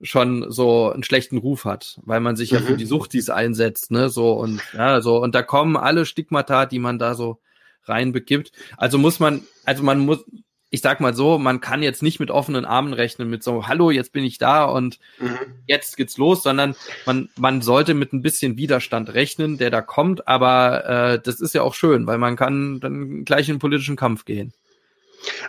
[0.01, 2.57] schon so einen schlechten Ruf hat, weil man sich mhm.
[2.57, 2.77] ja für mhm.
[2.77, 6.97] die Suchtis einsetzt, ne, so und ja, so und da kommen alle Stigmata, die man
[6.97, 7.39] da so
[7.83, 8.51] reinbegibt.
[8.77, 10.25] Also muss man, also man muss,
[10.69, 13.89] ich sag mal so, man kann jetzt nicht mit offenen Armen rechnen, mit so, hallo,
[13.89, 15.37] jetzt bin ich da und mhm.
[15.65, 20.27] jetzt geht's los, sondern man, man sollte mit ein bisschen Widerstand rechnen, der da kommt,
[20.27, 23.95] aber äh, das ist ja auch schön, weil man kann dann gleich in den politischen
[23.95, 24.53] Kampf gehen.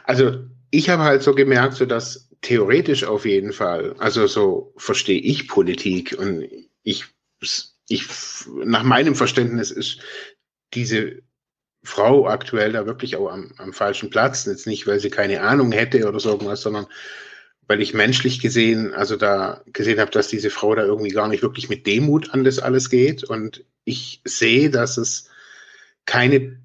[0.05, 5.21] Also ich habe halt so gemerkt, so dass theoretisch auf jeden Fall, also so verstehe
[5.21, 6.47] ich Politik und
[6.85, 7.07] ich,
[7.89, 8.07] ich,
[8.64, 10.01] nach meinem Verständnis ist
[10.75, 11.23] diese
[11.89, 14.45] Frau aktuell da wirklich auch am, am falschen Platz.
[14.45, 16.86] Jetzt nicht, weil sie keine Ahnung hätte oder so irgendwas, sondern
[17.66, 21.43] weil ich menschlich gesehen, also da gesehen habe, dass diese Frau da irgendwie gar nicht
[21.43, 23.24] wirklich mit Demut an das alles geht.
[23.24, 25.30] Und ich sehe, dass es
[26.05, 26.59] keine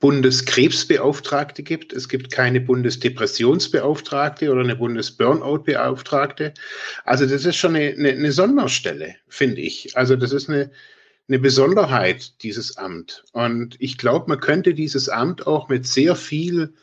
[0.00, 1.92] Bundeskrebsbeauftragte gibt.
[1.92, 6.52] Es gibt keine Bundesdepressionsbeauftragte oder eine Bundesburnout-Beauftragte.
[7.04, 9.96] Also das ist schon eine, eine, eine Sonderstelle, finde ich.
[9.96, 10.70] Also das ist eine,
[11.28, 13.24] eine Besonderheit, dieses Amt.
[13.32, 16.74] Und ich glaube, man könnte dieses Amt auch mit sehr viel,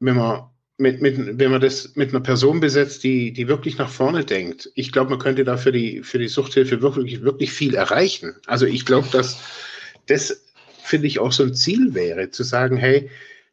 [0.00, 0.44] wenn man,
[0.78, 4.70] mit, mit, wenn man das mit einer Person besetzt, die, die wirklich nach vorne denkt.
[4.74, 8.34] Ich glaube, man könnte da für die, für die Suchthilfe wirklich, wirklich viel erreichen.
[8.46, 9.38] Also ich glaube, dass
[10.06, 10.44] das,
[10.82, 13.10] finde ich, auch so ein Ziel wäre, zu sagen, hey,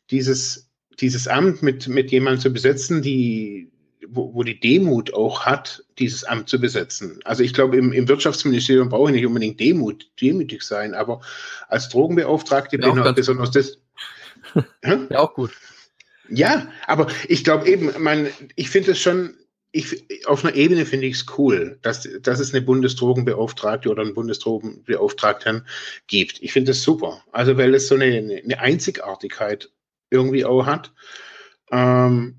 [0.10, 3.72] dieses, dieses Amt mit, mit jemandem zu besetzen, die,
[4.08, 7.20] wo, wo die Demut auch hat, dieses Amt zu besetzen.
[7.26, 11.22] Also ich glaube, im, im Wirtschaftsministerium brauche ich nicht unbedingt Demut, demütig sein, aber
[11.68, 13.78] als Drogenbeauftragte bin ich besonders das.
[14.84, 15.52] ja, auch gut.
[16.30, 19.36] Ja, aber ich glaube eben, man, ich finde es schon,
[19.72, 24.14] ich, auf einer Ebene finde ich es cool, dass, dass es eine Bundesdrogenbeauftragte oder einen
[24.14, 25.66] Bundesdrogenbeauftragten
[26.08, 26.42] gibt.
[26.42, 27.24] Ich finde das super.
[27.32, 28.06] Also, weil es so eine,
[28.44, 29.72] eine Einzigartigkeit
[30.10, 30.92] irgendwie auch hat.
[31.72, 32.39] Ähm,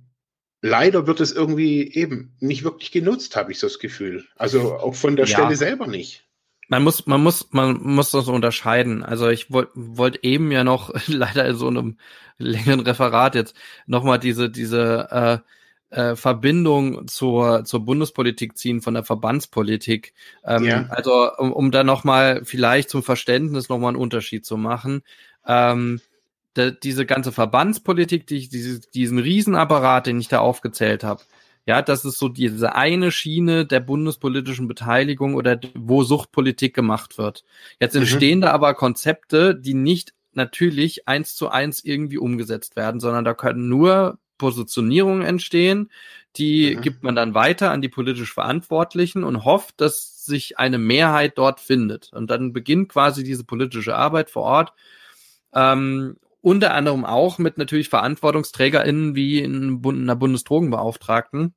[0.62, 4.24] leider wird es irgendwie eben nicht wirklich genutzt, habe ich so das Gefühl.
[4.36, 5.36] Also auch von der ja.
[5.36, 6.24] Stelle selber nicht.
[6.68, 9.02] Man muss, man muss, man muss das unterscheiden.
[9.02, 11.98] Also ich wollte wollt eben ja noch leider in so einem
[12.38, 13.56] längeren Referat jetzt
[13.86, 15.42] nochmal diese, diese
[15.90, 20.14] äh, äh, Verbindung zur, zur Bundespolitik ziehen von der Verbandspolitik.
[20.44, 20.86] Ähm, ja.
[20.90, 25.02] Also um, um da nochmal vielleicht zum Verständnis nochmal einen Unterschied zu machen.
[25.46, 26.00] Ähm,
[26.56, 31.22] de, diese ganze Verbandspolitik, die, diese, diesen Riesenapparat, den ich da aufgezählt habe,
[31.66, 37.44] ja, das ist so diese eine Schiene der bundespolitischen Beteiligung oder wo Suchtpolitik gemacht wird.
[37.78, 38.02] Jetzt mhm.
[38.02, 38.42] entstehen mhm.
[38.42, 43.68] da aber Konzepte, die nicht natürlich eins zu eins irgendwie umgesetzt werden, sondern da können
[43.68, 45.90] nur Positionierungen entstehen,
[46.36, 46.80] die mhm.
[46.80, 51.60] gibt man dann weiter an die politisch Verantwortlichen und hofft, dass sich eine Mehrheit dort
[51.60, 52.10] findet.
[52.12, 54.72] Und dann beginnt quasi diese politische Arbeit vor Ort.
[55.54, 61.54] Ähm, unter anderem auch mit natürlich VerantwortungsträgerInnen wie in einer Bundesdrogenbeauftragten,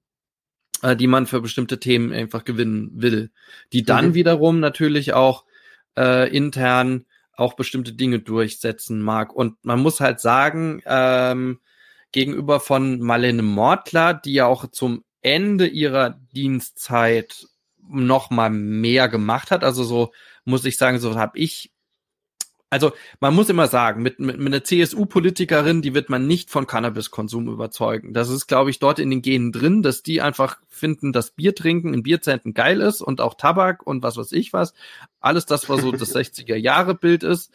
[0.81, 3.31] äh, die man für bestimmte Themen einfach gewinnen will,
[3.71, 4.13] die dann mhm.
[4.13, 5.45] wiederum natürlich auch
[5.97, 7.05] äh, intern
[7.35, 9.33] auch bestimmte Dinge durchsetzen mag.
[9.33, 11.59] Und man muss halt sagen, ähm,
[12.11, 17.47] gegenüber von Marlene Mortler, die ja auch zum Ende ihrer Dienstzeit
[17.81, 20.13] noch mal mehr gemacht hat, also so
[20.45, 21.72] muss ich sagen, so habe ich
[22.73, 26.65] also man muss immer sagen, mit, mit, mit einer CSU-Politikerin, die wird man nicht von
[26.65, 28.13] Cannabiskonsum überzeugen.
[28.13, 31.53] Das ist, glaube ich, dort in den Genen drin, dass die einfach finden, dass Bier
[31.53, 34.73] trinken in Bierzentren geil ist und auch Tabak und was weiß ich was.
[35.19, 37.51] Alles das, was so das 60er-Jahre-Bild ist.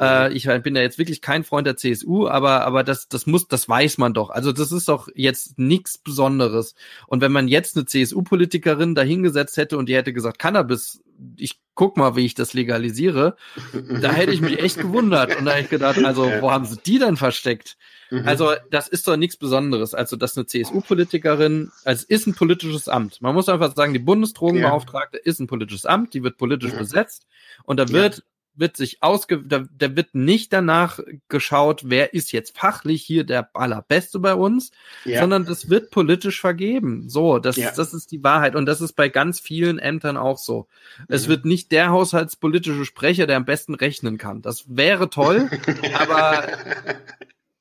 [0.00, 3.48] Äh, ich bin ja jetzt wirklich kein Freund der CSU, aber, aber das, das muss,
[3.48, 4.30] das weiß man doch.
[4.30, 6.74] Also das ist doch jetzt nichts Besonderes.
[7.06, 11.02] Und wenn man jetzt eine CSU-Politikerin dahingesetzt hätte und die hätte gesagt, Cannabis,
[11.36, 13.36] ich guck mal, wie ich das legalisiere,
[14.00, 15.36] da hätte ich mich echt gewundert.
[15.36, 17.76] Und da hätte ich gedacht, also, wo haben sie die denn versteckt?
[18.10, 18.26] Mhm.
[18.26, 19.94] Also, das ist doch nichts Besonderes.
[19.94, 23.20] Also, dass eine CSU-Politikerin, also, es ist ein politisches Amt.
[23.20, 25.22] Man muss einfach sagen, die Bundesdrogenbeauftragte ja.
[25.24, 26.78] ist ein politisches Amt, die wird politisch ja.
[26.78, 27.26] besetzt.
[27.64, 28.22] Und da wird
[28.58, 33.50] wird sich ausge, da, da wird nicht danach geschaut, wer ist jetzt fachlich hier der
[33.54, 34.72] allerbeste bei uns,
[35.04, 35.20] ja.
[35.20, 37.08] sondern das wird politisch vergeben.
[37.08, 37.72] So, das, ja.
[37.74, 38.54] das ist die Wahrheit.
[38.54, 40.68] Und das ist bei ganz vielen Ämtern auch so.
[40.98, 41.04] Mhm.
[41.08, 44.42] Es wird nicht der haushaltspolitische Sprecher, der am besten rechnen kann.
[44.42, 45.48] Das wäre toll,
[45.94, 46.44] aber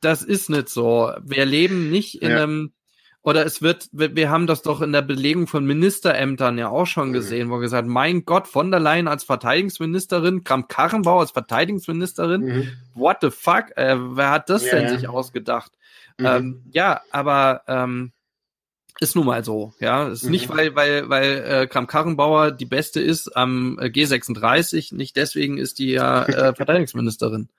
[0.02, 1.12] das ist nicht so.
[1.24, 2.44] Wir leben nicht in ja.
[2.44, 2.74] einem
[3.24, 7.12] oder es wird, wir haben das doch in der Belegung von Ministerämtern ja auch schon
[7.12, 12.72] gesehen, wo gesagt, mein Gott, von der Leyen als Verteidigungsministerin, Kram Karrenbau als Verteidigungsministerin, mhm.
[12.94, 14.98] what the fuck, äh, wer hat das ja, denn ja.
[14.98, 15.74] sich ausgedacht?
[16.18, 16.26] Mhm.
[16.26, 18.14] Ähm, ja, aber ähm,
[19.00, 20.08] Ist nun mal so, ja.
[20.08, 20.32] Ist mhm.
[20.32, 25.80] nicht, weil, weil, weil äh, Kram-Karrenbauer die Beste ist am äh, G36, nicht deswegen ist
[25.80, 27.50] die ja äh, Verteidigungsministerin.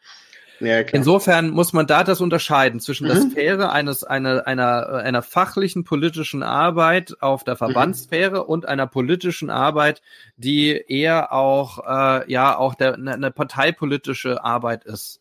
[0.60, 3.12] Ja, Insofern muss man da das unterscheiden zwischen mhm.
[3.12, 7.58] der Sphäre eines einer einer einer fachlichen politischen Arbeit auf der mhm.
[7.58, 8.48] Verbandssphäre mhm.
[8.48, 10.02] und einer politischen Arbeit,
[10.36, 15.20] die eher auch äh, ja auch der eine parteipolitische Arbeit ist.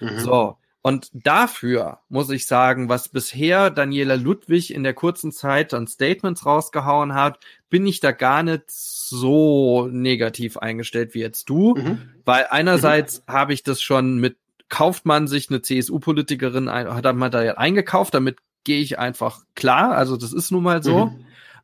[0.00, 0.18] Mhm.
[0.18, 0.56] So
[0.86, 6.44] und dafür muss ich sagen, was bisher Daniela Ludwig in der kurzen Zeit an Statements
[6.44, 7.38] rausgehauen hat,
[7.70, 12.10] bin ich da gar nicht so negativ eingestellt wie jetzt du, mhm.
[12.26, 13.32] weil einerseits mhm.
[13.32, 14.36] habe ich das schon mit
[14.74, 19.92] kauft man sich eine CSU-Politikerin, hat man da ja eingekauft, damit gehe ich einfach klar,
[19.92, 21.06] also das ist nun mal so.
[21.06, 21.12] Mhm.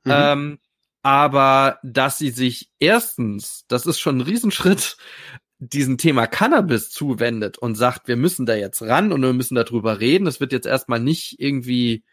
[0.04, 0.12] Mhm.
[0.12, 0.58] Ähm,
[1.02, 4.96] aber dass sie sich erstens, das ist schon ein Riesenschritt,
[5.58, 9.98] diesen Thema Cannabis zuwendet und sagt, wir müssen da jetzt ran und wir müssen darüber
[9.98, 10.24] reden.
[10.24, 12.04] Das wird jetzt erstmal nicht irgendwie,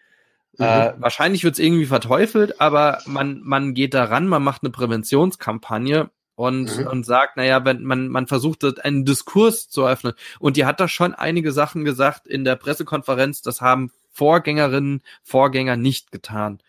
[0.57, 0.65] mhm.
[0.65, 4.71] äh, wahrscheinlich wird es irgendwie verteufelt, aber man, man geht da ran, man macht eine
[4.71, 6.85] Präventionskampagne und, mhm.
[6.85, 10.13] und sagt, naja, wenn man, man versucht, einen Diskurs zu öffnen.
[10.39, 15.77] Und die hat da schon einige Sachen gesagt in der Pressekonferenz, das haben Vorgängerinnen, Vorgänger
[15.77, 16.59] nicht getan.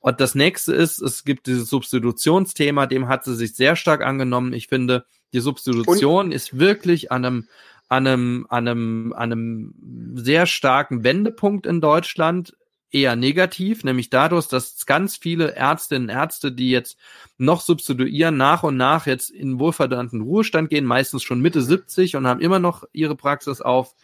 [0.00, 4.52] Und das nächste ist, es gibt dieses Substitutionsthema, dem hat sie sich sehr stark angenommen.
[4.52, 6.32] Ich finde, die Substitution und?
[6.32, 7.48] ist wirklich an einem,
[7.88, 12.54] an einem, an einem, an einem sehr starken Wendepunkt in Deutschland
[12.90, 16.98] eher negativ, nämlich dadurch, dass ganz viele Ärztinnen und Ärzte, die jetzt
[17.36, 22.26] noch substituieren, nach und nach jetzt in wohlverdienten Ruhestand gehen, meistens schon Mitte 70 und
[22.26, 23.94] haben immer noch ihre Praxis auf.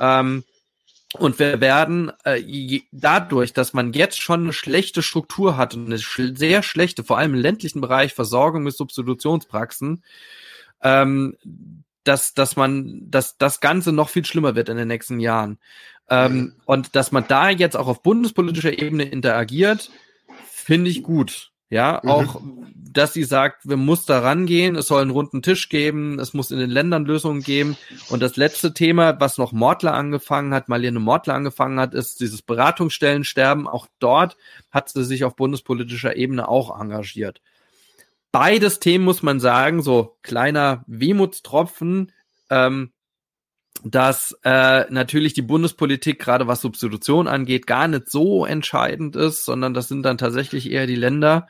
[0.00, 0.44] Ähm,
[1.18, 5.98] und wir werden äh, dadurch, dass man jetzt schon eine schlechte Struktur hat und eine
[5.98, 10.02] sch sehr schlechte, vor allem im ländlichen Bereich, Versorgung mit Substitutionspraxen,
[10.82, 11.36] ähm,
[12.02, 15.58] dass, dass man, dass das Ganze noch viel schlimmer wird in den nächsten Jahren.
[16.08, 19.90] Ähm, und dass man da jetzt auch auf bundespolitischer Ebene interagiert,
[20.46, 21.50] finde ich gut.
[21.70, 22.10] Ja, mhm.
[22.10, 22.40] auch,
[22.74, 26.50] dass sie sagt, wir muss da rangehen, es soll einen runden Tisch geben, es muss
[26.50, 27.76] in den Ländern Lösungen geben.
[28.10, 32.42] Und das letzte Thema, was noch Mordler angefangen hat, Marlene Mordler angefangen hat, ist dieses
[32.42, 33.66] Beratungsstellensterben.
[33.66, 34.36] Auch dort
[34.70, 37.40] hat sie sich auf bundespolitischer Ebene auch engagiert.
[38.30, 42.12] Beides Themen muss man sagen, so kleiner Wehmutstropfen,
[42.50, 42.90] ähm,
[43.84, 49.74] dass äh, natürlich die Bundespolitik, gerade was Substitution angeht, gar nicht so entscheidend ist, sondern
[49.74, 51.46] das sind dann tatsächlich eher die Länder.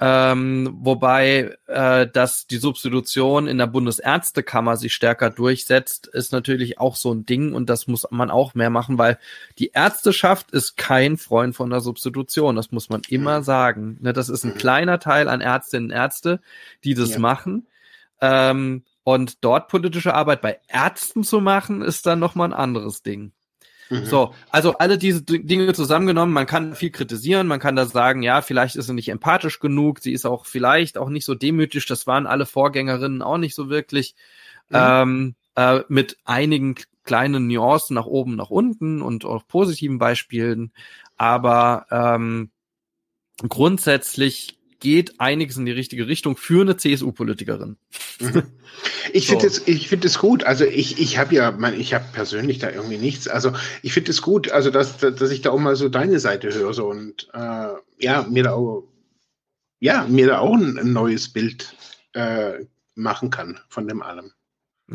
[0.00, 6.94] Ähm, wobei, äh, dass die Substitution in der Bundesärztekammer sich stärker durchsetzt, ist natürlich auch
[6.94, 9.18] so ein Ding und das muss man auch mehr machen, weil
[9.58, 12.54] die Ärzteschaft ist kein Freund von der Substitution.
[12.54, 13.98] Das muss man immer sagen.
[14.00, 16.40] Ne, das ist ein kleiner Teil an Ärztinnen und Ärzte,
[16.84, 17.18] die das ja.
[17.18, 17.66] machen.
[18.20, 23.32] Ähm, und dort politische Arbeit bei Ärzten zu machen, ist dann nochmal ein anderes Ding.
[23.88, 24.04] Mhm.
[24.04, 28.42] So, also alle diese Dinge zusammengenommen, man kann viel kritisieren, man kann da sagen, ja,
[28.42, 32.06] vielleicht ist sie nicht empathisch genug, sie ist auch vielleicht auch nicht so demütig, das
[32.06, 34.14] waren alle Vorgängerinnen auch nicht so wirklich,
[34.68, 34.76] mhm.
[34.76, 40.70] ähm, äh, mit einigen kleinen Nuancen nach oben, nach unten und auch positiven Beispielen,
[41.16, 42.50] aber ähm,
[43.48, 47.76] grundsätzlich geht einiges in die richtige Richtung für eine CSU-Politikerin.
[48.20, 48.42] Mhm.
[49.12, 49.32] Ich so.
[49.32, 50.44] finde es, ich finde es gut.
[50.44, 53.28] Also ich, ich habe ja, mein, ich habe persönlich da irgendwie nichts.
[53.28, 53.52] Also
[53.82, 56.74] ich finde es gut, also dass, dass ich da auch mal so deine Seite höre
[56.74, 57.68] so und äh,
[57.98, 58.84] ja mir da auch,
[59.80, 61.74] ja mir da auch ein, ein neues Bild
[62.12, 62.64] äh,
[62.94, 64.32] machen kann von dem allem.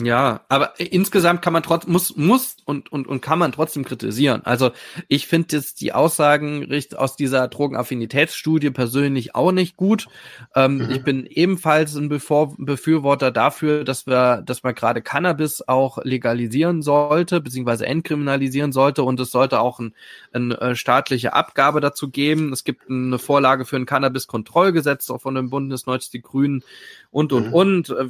[0.02, 4.42] Ja, aber insgesamt kann man trotzdem, muss, muss und, und, und kann man trotzdem kritisieren.
[4.44, 4.72] Also
[5.08, 10.08] ich finde jetzt die Aussagen aus dieser Drogenaffinitätsstudie persönlich auch nicht gut.
[10.56, 10.90] Ähm, mhm.
[10.90, 16.82] Ich bin ebenfalls ein Bevor Befürworter dafür, dass wir, dass man gerade Cannabis auch legalisieren
[16.82, 19.94] sollte, beziehungsweise entkriminalisieren sollte und es sollte auch ein,
[20.32, 22.52] eine äh, staatliche Abgabe dazu geben.
[22.52, 26.64] Es gibt eine Vorlage für ein Cannabis-Kontrollgesetz auch von dem Bundesneuz, die Grünen
[27.12, 27.54] und, und, mhm.
[27.54, 28.08] und äh,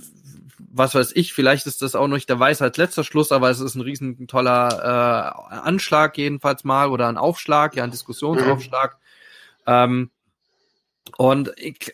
[0.72, 3.76] was weiß ich, vielleicht ist das auch noch der Weisheit letzter Schluss, aber es ist
[3.76, 8.98] ein riesen toller äh, Anschlag jedenfalls mal oder ein Aufschlag, ja, ein Diskussionsaufschlag.
[9.66, 9.74] Mhm.
[9.74, 10.10] Ähm,
[11.18, 11.94] und ich,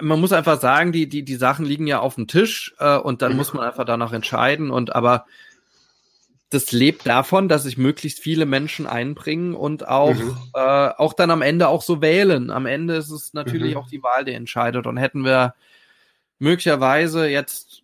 [0.00, 3.22] man muss einfach sagen, die, die, die Sachen liegen ja auf dem Tisch äh, und
[3.22, 3.38] dann mhm.
[3.38, 4.70] muss man einfach danach entscheiden.
[4.70, 5.26] Und aber
[6.50, 10.36] das lebt davon, dass sich möglichst viele Menschen einbringen und auch, mhm.
[10.54, 12.50] äh, auch dann am Ende auch so wählen.
[12.50, 13.80] Am Ende ist es natürlich mhm.
[13.80, 14.86] auch die Wahl, die entscheidet.
[14.86, 15.54] Und hätten wir
[16.38, 17.81] möglicherweise jetzt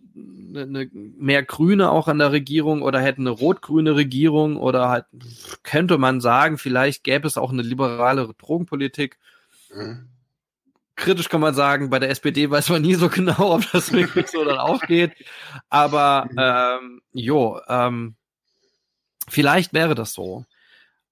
[0.55, 5.07] eine, eine mehr Grüne auch an der Regierung oder hätten eine rot-grüne Regierung oder halt
[5.63, 9.19] könnte man sagen, vielleicht gäbe es auch eine liberalere Drogenpolitik.
[9.75, 10.09] Mhm.
[10.97, 14.29] Kritisch kann man sagen, bei der SPD weiß man nie so genau, ob das wirklich
[14.29, 15.13] so dann auch geht.
[15.69, 16.39] Aber mhm.
[16.39, 18.17] ähm, jo, ähm,
[19.29, 20.45] vielleicht wäre das so.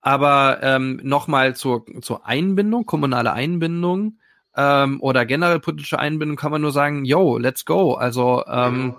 [0.00, 4.18] Aber ähm, nochmal zur, zur Einbindung, kommunale Einbindung
[4.56, 7.94] ähm, oder generell politische Einbindung kann man nur sagen, yo, let's go.
[7.94, 8.96] Also ähm,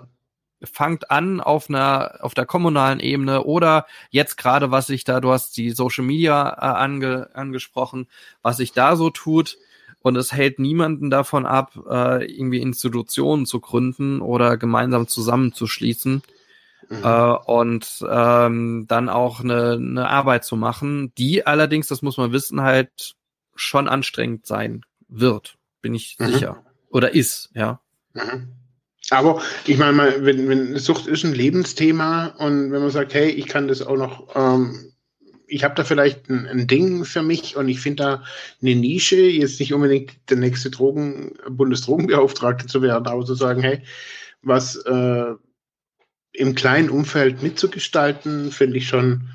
[0.62, 5.30] fangt an auf einer auf der kommunalen Ebene oder jetzt gerade was sich da du
[5.30, 8.08] hast die Social Media äh, ange, angesprochen
[8.42, 9.56] was sich da so tut
[10.00, 16.22] und es hält niemanden davon ab äh, irgendwie Institutionen zu gründen oder gemeinsam zusammenzuschließen
[16.88, 17.04] mhm.
[17.04, 22.32] äh, und ähm, dann auch eine, eine Arbeit zu machen die allerdings das muss man
[22.32, 23.14] wissen halt
[23.54, 26.32] schon anstrengend sein wird bin ich mhm.
[26.32, 27.80] sicher oder ist ja
[28.14, 28.54] mhm.
[29.10, 33.46] Aber ich meine, wenn, wenn Sucht ist ein Lebensthema und wenn man sagt, hey, ich
[33.46, 34.92] kann das auch noch, ähm,
[35.46, 38.24] ich habe da vielleicht ein, ein, Ding für mich und ich finde da
[38.60, 43.82] eine Nische, jetzt nicht unbedingt der nächste Drogen, Bundesdrogenbeauftragte zu werden, aber zu sagen, hey,
[44.42, 45.34] was äh,
[46.32, 49.30] im kleinen Umfeld mitzugestalten, finde ich schon,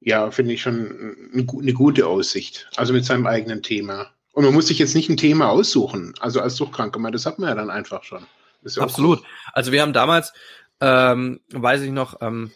[0.00, 2.68] ja, finde ich schon eine, eine gute Aussicht.
[2.76, 4.10] Also mit seinem eigenen Thema.
[4.38, 7.48] Und man muss sich jetzt nicht ein Thema aussuchen, also als Suchtkranker, das hat man
[7.48, 8.24] ja dann einfach schon.
[8.62, 9.20] Ja Absolut.
[9.52, 10.32] Also wir haben damals,
[10.80, 12.52] ähm, weiß ich noch, ähm,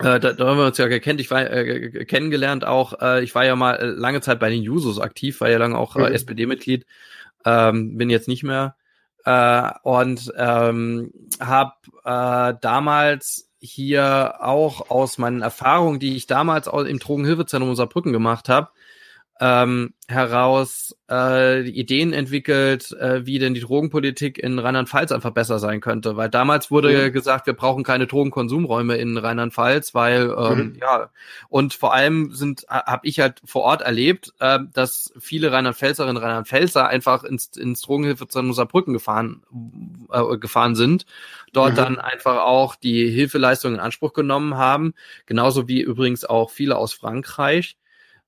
[0.00, 3.34] äh, da, da haben wir uns ja gekannt, ich war äh, kennengelernt auch, äh, ich
[3.34, 6.10] war ja mal äh, lange Zeit bei den Jusos aktiv, war ja lange auch äh,
[6.10, 6.14] mhm.
[6.14, 6.84] SPD-Mitglied,
[7.46, 8.76] ähm, bin jetzt nicht mehr
[9.24, 11.10] äh, und ähm,
[11.40, 11.72] habe
[12.04, 18.68] äh, damals hier auch aus meinen Erfahrungen, die ich damals im Drogenhilfezentrum Saarbrücken gemacht habe,
[19.38, 25.80] ähm, heraus äh, Ideen entwickelt, äh, wie denn die Drogenpolitik in Rheinland-Pfalz einfach besser sein
[25.80, 26.16] könnte.
[26.16, 27.12] Weil damals wurde mhm.
[27.12, 30.76] gesagt, wir brauchen keine Drogenkonsumräume in Rheinland-Pfalz, weil ähm, mhm.
[30.80, 31.10] ja
[31.48, 36.22] und vor allem sind habe ich halt vor Ort erlebt, äh, dass viele Rheinland-Pfälzerinnen und
[36.22, 39.42] Rheinland-Pfälzer einfach ins, ins Drogenhilfezentrum Saarbrücken gefahren
[40.12, 41.04] äh, gefahren sind,
[41.52, 41.76] dort mhm.
[41.76, 44.94] dann einfach auch die Hilfeleistung in Anspruch genommen haben,
[45.26, 47.76] genauso wie übrigens auch viele aus Frankreich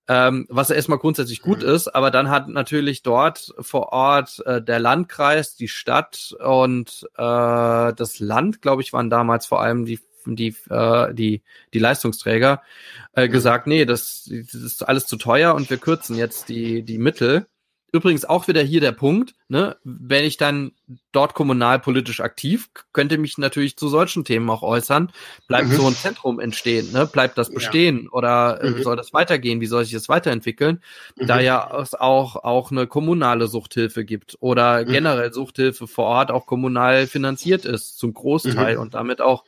[0.08, 1.68] ähm, was erstmal grundsätzlich gut mhm.
[1.68, 7.92] ist, aber dann hat natürlich dort vor Ort äh, der Landkreis, die Stadt und äh,
[7.92, 11.42] das Land, glaube ich, waren damals vor allem die die äh, die
[11.74, 12.62] die Leistungsträger
[13.12, 13.32] äh, mhm.
[13.32, 17.46] gesagt, nee, das, das ist alles zu teuer und wir kürzen jetzt die die Mittel
[17.92, 20.72] übrigens auch wieder hier der Punkt, ne, wenn ich dann
[21.12, 25.10] dort kommunalpolitisch aktiv, könnte mich natürlich zu solchen Themen auch äußern.
[25.46, 25.72] Bleibt mhm.
[25.72, 27.06] so ein Zentrum entstehen, ne?
[27.06, 28.10] Bleibt das bestehen ja.
[28.10, 28.82] oder äh, mhm.
[28.82, 29.60] soll das weitergehen?
[29.60, 30.82] Wie soll sich das weiterentwickeln?
[31.16, 31.26] Mhm.
[31.26, 34.92] Da ja es auch, auch eine kommunale Suchthilfe gibt oder mhm.
[34.92, 38.82] generell Suchthilfe vor Ort auch kommunal finanziert ist, zum Großteil mhm.
[38.82, 39.44] und damit auch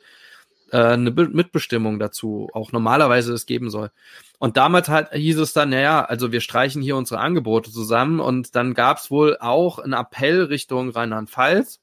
[0.72, 3.90] äh, eine Be Mitbestimmung dazu auch normalerweise es geben soll.
[4.38, 8.56] Und damals halt hieß es dann, naja, also wir streichen hier unsere Angebote zusammen und
[8.56, 11.80] dann gab es wohl auch einen Appell Richtung Rheinland-Pfalz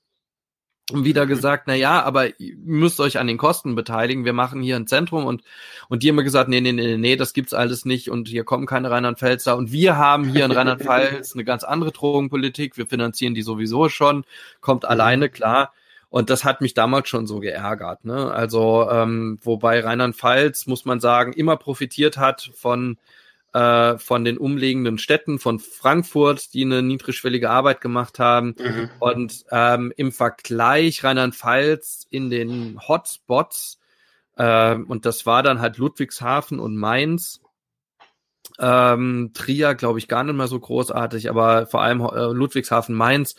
[0.91, 4.23] und wieder gesagt, na ja, aber ihr müsst euch an den Kosten beteiligen.
[4.23, 5.43] Wir machen hier ein Zentrum und
[5.89, 8.65] und die haben gesagt, nee, nee, nee, nee, das gibt's alles nicht und hier kommen
[8.65, 12.77] keine Rheinland-Pfälzer und wir haben hier in Rheinland-Pfalz eine ganz andere Drogenpolitik.
[12.77, 14.23] Wir finanzieren die sowieso schon,
[14.61, 15.73] kommt alleine klar.
[16.17, 18.03] Und das hat mich damals schon so geärgert.
[18.03, 18.31] Ne?
[18.33, 22.97] Also, ähm, wobei Rheinland-Pfalz, muss man sagen, immer profitiert hat von,
[23.53, 28.55] äh, von den umliegenden Städten, von Frankfurt, die eine niedrigschwellige Arbeit gemacht haben.
[28.57, 28.89] Mhm.
[28.97, 33.77] Und ähm, im Vergleich Rheinland-Pfalz in den Hotspots,
[34.37, 37.41] äh, und das war dann halt Ludwigshafen und Mainz,
[38.57, 43.35] ähm, Trier, glaube ich, gar nicht mehr so großartig, aber vor allem äh, Ludwigshafen, Mainz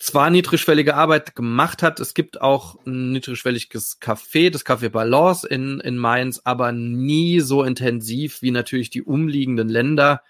[0.00, 2.00] zwar niedrigschwellige Arbeit gemacht hat.
[2.00, 7.62] Es gibt auch ein niedrigschwelliges Café, das Café Balance in, in Mainz, aber nie so
[7.62, 10.22] intensiv wie natürlich die umliegenden Länder,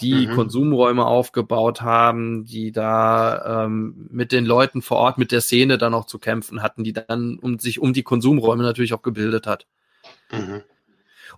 [0.00, 0.34] die mhm.
[0.34, 5.92] Konsumräume aufgebaut haben, die da ähm, mit den Leuten vor Ort, mit der Szene dann
[5.92, 9.66] auch zu kämpfen hatten, die dann um sich um die Konsumräume natürlich auch gebildet hat.
[10.32, 10.62] Mhm.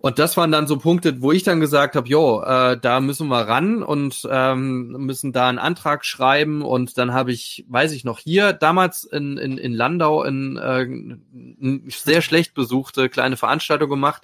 [0.01, 3.29] Und das waren dann so Punkte, wo ich dann gesagt habe, jo, äh, da müssen
[3.29, 6.63] wir ran und ähm, müssen da einen Antrag schreiben.
[6.63, 10.61] Und dann habe ich, weiß ich noch, hier damals in, in, in Landau in, äh,
[10.61, 14.23] eine sehr schlecht besuchte kleine Veranstaltung gemacht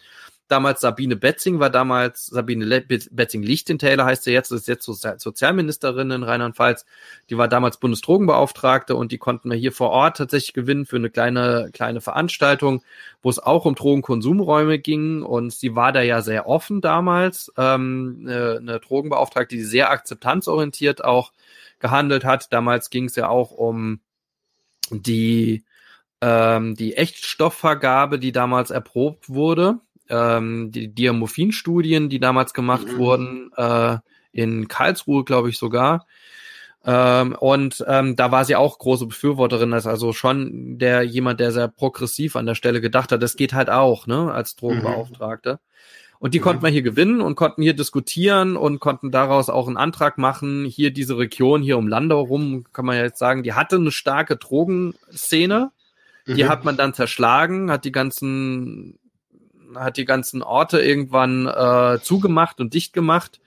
[0.48, 6.84] damals Sabine Betzing war damals, Sabine Betzing-Lichtentäler heißt sie jetzt, ist jetzt Sozialministerin in Rheinland-Pfalz.
[7.30, 11.10] Die war damals Bundesdrogenbeauftragte und die konnten wir hier vor Ort tatsächlich gewinnen für eine
[11.10, 12.82] kleine, kleine Veranstaltung,
[13.22, 18.18] wo es auch um Drogenkonsumräume ging und sie war da ja sehr offen damals, ähm,
[18.22, 21.32] eine, eine Drogenbeauftragte, die sehr akzeptanzorientiert auch
[21.80, 22.52] gehandelt hat.
[22.52, 24.00] Damals ging es ja auch um
[24.90, 25.64] die
[26.22, 32.98] ähm, die Echtstoffvergabe, die damals erprobt wurde ähm, die Diamorphin-Studien, die damals gemacht mhm.
[32.98, 33.98] wurden, äh,
[34.32, 36.06] in Karlsruhe, glaube ich sogar.
[36.84, 41.50] Ähm, und ähm, da war sie auch große Befürworterin, als also schon der jemand, der
[41.50, 45.54] sehr progressiv an der Stelle gedacht hat, das geht halt auch, ne, als Drogenbeauftragte.
[45.54, 45.58] Mhm.
[46.18, 46.44] Und die mhm.
[46.44, 50.64] konnten wir hier gewinnen und konnten hier diskutieren und konnten daraus auch einen Antrag machen.
[50.64, 53.90] Hier diese Region hier um Landau rum, kann man ja jetzt sagen, die hatte eine
[53.90, 55.72] starke Drogenszene.
[56.26, 56.48] Die mhm.
[56.48, 58.98] hat man dann zerschlagen, hat die ganzen,
[59.78, 63.40] hat die ganzen Orte irgendwann äh, zugemacht und dicht gemacht.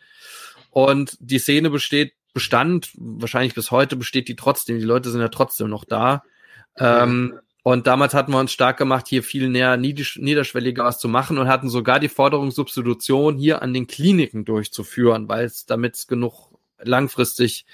[0.71, 4.79] Und die Szene besteht, bestand, wahrscheinlich bis heute besteht die trotzdem.
[4.79, 6.23] Die Leute sind ja trotzdem noch da.
[6.77, 11.37] Ähm, und damals hatten wir uns stark gemacht, hier viel näher niederschwelliger was zu machen
[11.37, 16.49] und hatten sogar die Forderung, Substitution hier an den Kliniken durchzuführen, weil es damit genug
[16.81, 17.65] langfristig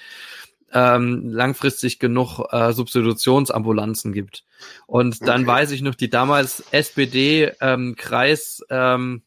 [0.76, 4.44] ähm, langfristig genug äh, Substitutionsambulanzen gibt.
[4.86, 5.48] Und dann okay.
[5.48, 9.22] weiß ich noch, die damals SPD-Kreis ähm,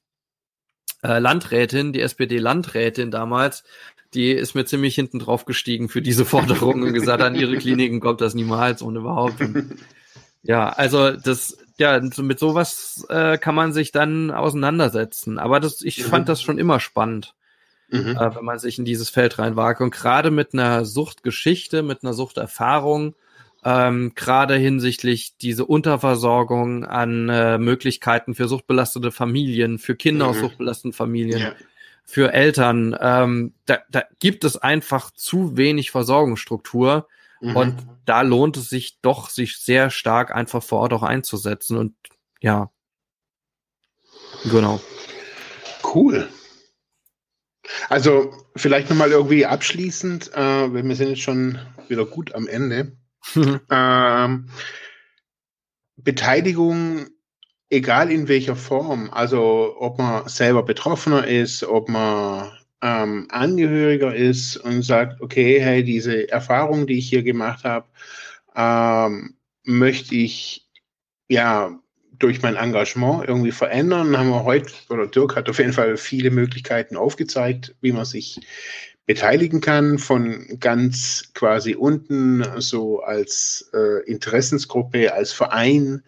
[1.03, 3.65] äh, Landrätin, die SPD-Landrätin damals,
[4.13, 8.01] die ist mir ziemlich hinten drauf gestiegen für diese Forderung und gesagt, an ihre Kliniken
[8.01, 9.41] kommt das niemals und überhaupt.
[9.41, 9.79] Und
[10.43, 15.39] ja, also das, ja, mit sowas äh, kann man sich dann auseinandersetzen.
[15.39, 16.11] Aber das, ich mhm.
[16.11, 17.35] fand das schon immer spannend,
[17.91, 18.17] mhm.
[18.17, 19.81] äh, wenn man sich in dieses Feld reinwagt.
[19.81, 23.15] Und gerade mit einer Suchtgeschichte, mit einer Suchterfahrung,
[23.65, 30.31] ähm, gerade hinsichtlich diese Unterversorgung an äh, Möglichkeiten für suchtbelastete Familien, für Kinder mhm.
[30.31, 31.53] aus suchtbelasteten Familien, ja.
[32.05, 37.09] für Eltern, ähm, da, da gibt es einfach zu wenig Versorgungsstruktur.
[37.41, 37.57] Mhm.
[37.57, 37.75] Und
[38.05, 41.77] da lohnt es sich doch, sich sehr stark einfach vor Ort auch einzusetzen.
[41.77, 41.95] Und
[42.41, 42.71] ja,
[44.45, 44.81] genau.
[45.95, 46.29] Cool.
[47.89, 51.59] Also vielleicht nochmal irgendwie abschließend, äh, wir sind jetzt schon
[51.89, 52.93] wieder gut am Ende.
[53.35, 53.61] Mhm.
[53.71, 54.49] Ähm,
[55.97, 57.07] Beteiligung,
[57.71, 62.51] egal in welcher Form, also ob man selber Betroffener ist, ob man
[62.83, 67.87] ähm, Angehöriger ist und sagt, okay, hey, diese Erfahrung, die ich hier gemacht habe,
[68.55, 69.35] ähm,
[69.65, 70.69] möchte ich
[71.29, 71.79] ja
[72.19, 74.17] durch mein Engagement irgendwie verändern.
[74.17, 78.41] Haben wir heute, oder Dirk hat auf jeden Fall viele Möglichkeiten aufgezeigt, wie man sich
[79.07, 86.03] beteiligen kann, von ganz quasi unten, so als äh, Interessensgruppe, als Verein,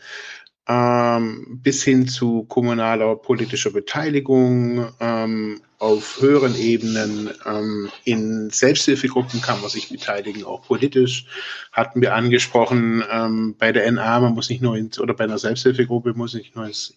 [0.70, 7.30] ähm, bis hin zu kommunaler politischer Beteiligung ähm, auf höheren Ebenen.
[7.44, 11.26] Ähm, in Selbsthilfegruppen kann man sich beteiligen, auch politisch.
[11.72, 15.38] Hatten wir angesprochen, ähm, bei der NA, man muss nicht nur ins, oder bei einer
[15.38, 16.96] Selbsthilfegruppe muss nicht nur ins,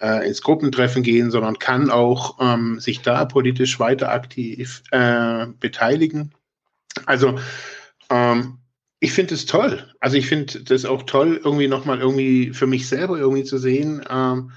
[0.00, 6.32] äh, ins Gruppentreffen gehen, sondern kann auch ähm, sich da politisch weiter aktiv äh, beteiligen.
[7.04, 7.38] Also
[8.08, 8.60] ähm,
[9.04, 9.86] ich finde es toll.
[10.00, 14.02] Also ich finde das auch toll, irgendwie nochmal irgendwie für mich selber irgendwie zu sehen.
[14.08, 14.52] Ähm,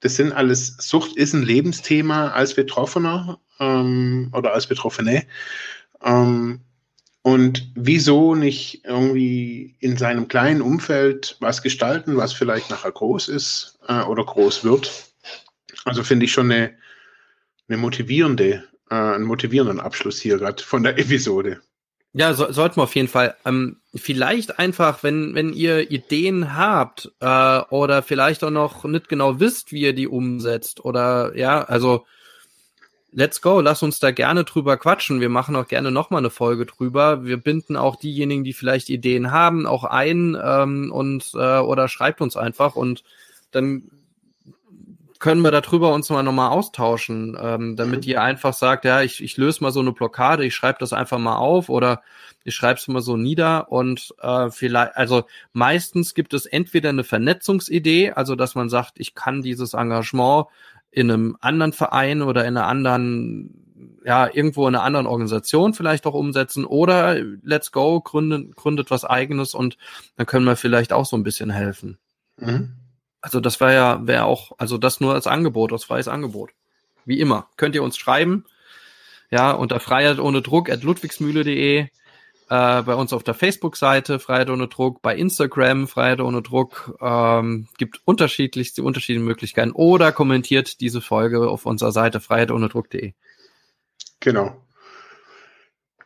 [0.00, 5.26] das sind alles, Sucht ist ein Lebensthema als Betroffener ähm, oder als Betroffene.
[6.04, 6.60] Ähm,
[7.22, 13.78] und wieso nicht irgendwie in seinem kleinen Umfeld was gestalten, was vielleicht nachher groß ist
[13.88, 14.92] äh, oder groß wird?
[15.86, 16.76] Also finde ich schon eine,
[17.68, 21.62] eine motivierende, äh, einen motivierenden Abschluss hier gerade von der Episode.
[22.14, 23.36] Ja, so, sollten wir auf jeden Fall.
[23.44, 29.40] Ähm, vielleicht einfach, wenn, wenn ihr Ideen habt äh, oder vielleicht auch noch nicht genau
[29.40, 32.06] wisst, wie ihr die umsetzt oder ja, also
[33.12, 35.20] let's go, lass uns da gerne drüber quatschen.
[35.20, 37.24] Wir machen auch gerne nochmal eine Folge drüber.
[37.24, 42.20] Wir binden auch diejenigen, die vielleicht Ideen haben, auch ein ähm, und äh, oder schreibt
[42.20, 43.04] uns einfach und
[43.50, 43.90] dann
[45.18, 48.10] können wir darüber uns mal nochmal austauschen, ähm, damit mhm.
[48.10, 51.18] ihr einfach sagt, ja, ich, ich löse mal so eine Blockade, ich schreibe das einfach
[51.18, 52.02] mal auf oder
[52.44, 57.02] ich schreibe es mal so nieder und äh, vielleicht, also meistens gibt es entweder eine
[57.02, 60.46] Vernetzungsidee, also dass man sagt, ich kann dieses Engagement
[60.90, 66.06] in einem anderen Verein oder in einer anderen, ja, irgendwo in einer anderen Organisation vielleicht
[66.06, 69.78] auch umsetzen oder let's go, gründet, gründet was eigenes und
[70.16, 71.98] dann können wir vielleicht auch so ein bisschen helfen.
[72.38, 72.72] Mhm.
[73.20, 76.50] Also das wäre ja, wäre auch, also das nur als Angebot, als freies Angebot.
[77.04, 77.48] Wie immer.
[77.56, 78.44] Könnt ihr uns schreiben.
[79.30, 81.88] Ja, unter Freiheit ohne Druck at ludwigsmühle.de,
[82.50, 87.68] äh, bei uns auf der Facebook-Seite Freiheit ohne Druck, bei Instagram Freiheit ohne Druck, ähm,
[87.76, 93.12] gibt unterschiedlichste unterschiedliche Möglichkeiten oder kommentiert diese Folge auf unserer Seite Freiheit ohne Druck.de.
[94.20, 94.64] Genau.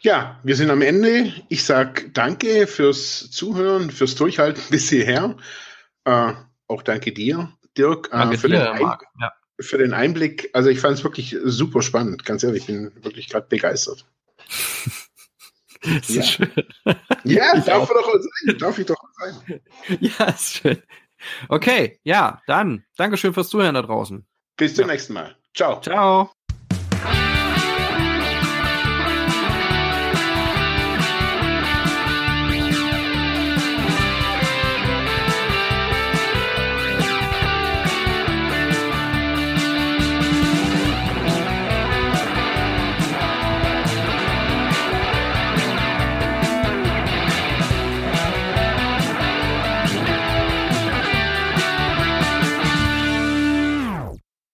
[0.00, 1.32] Ja, wir sind am Ende.
[1.48, 5.36] Ich sag danke fürs Zuhören, fürs Durchhalten bis hierher.
[6.04, 6.32] Äh,
[6.68, 8.80] auch danke dir, Dirk, äh, danke für, dir, den
[9.20, 9.32] ja.
[9.60, 10.50] für, den Einblick.
[10.52, 14.04] Also ich fand es wirklich super spannend, ganz ehrlich, ich bin wirklich gerade begeistert.
[15.84, 16.20] Das ja.
[16.20, 16.52] ist schön.
[17.24, 18.58] Ja, darf, doch sein.
[18.58, 19.60] darf ich doch sein.
[20.00, 20.80] Ja, ist schön.
[21.48, 24.24] Okay, ja, dann Dankeschön fürs Zuhören da draußen.
[24.56, 24.92] Bis zum ja.
[24.92, 25.36] nächsten Mal.
[25.54, 25.80] Ciao.
[25.80, 26.30] Ciao.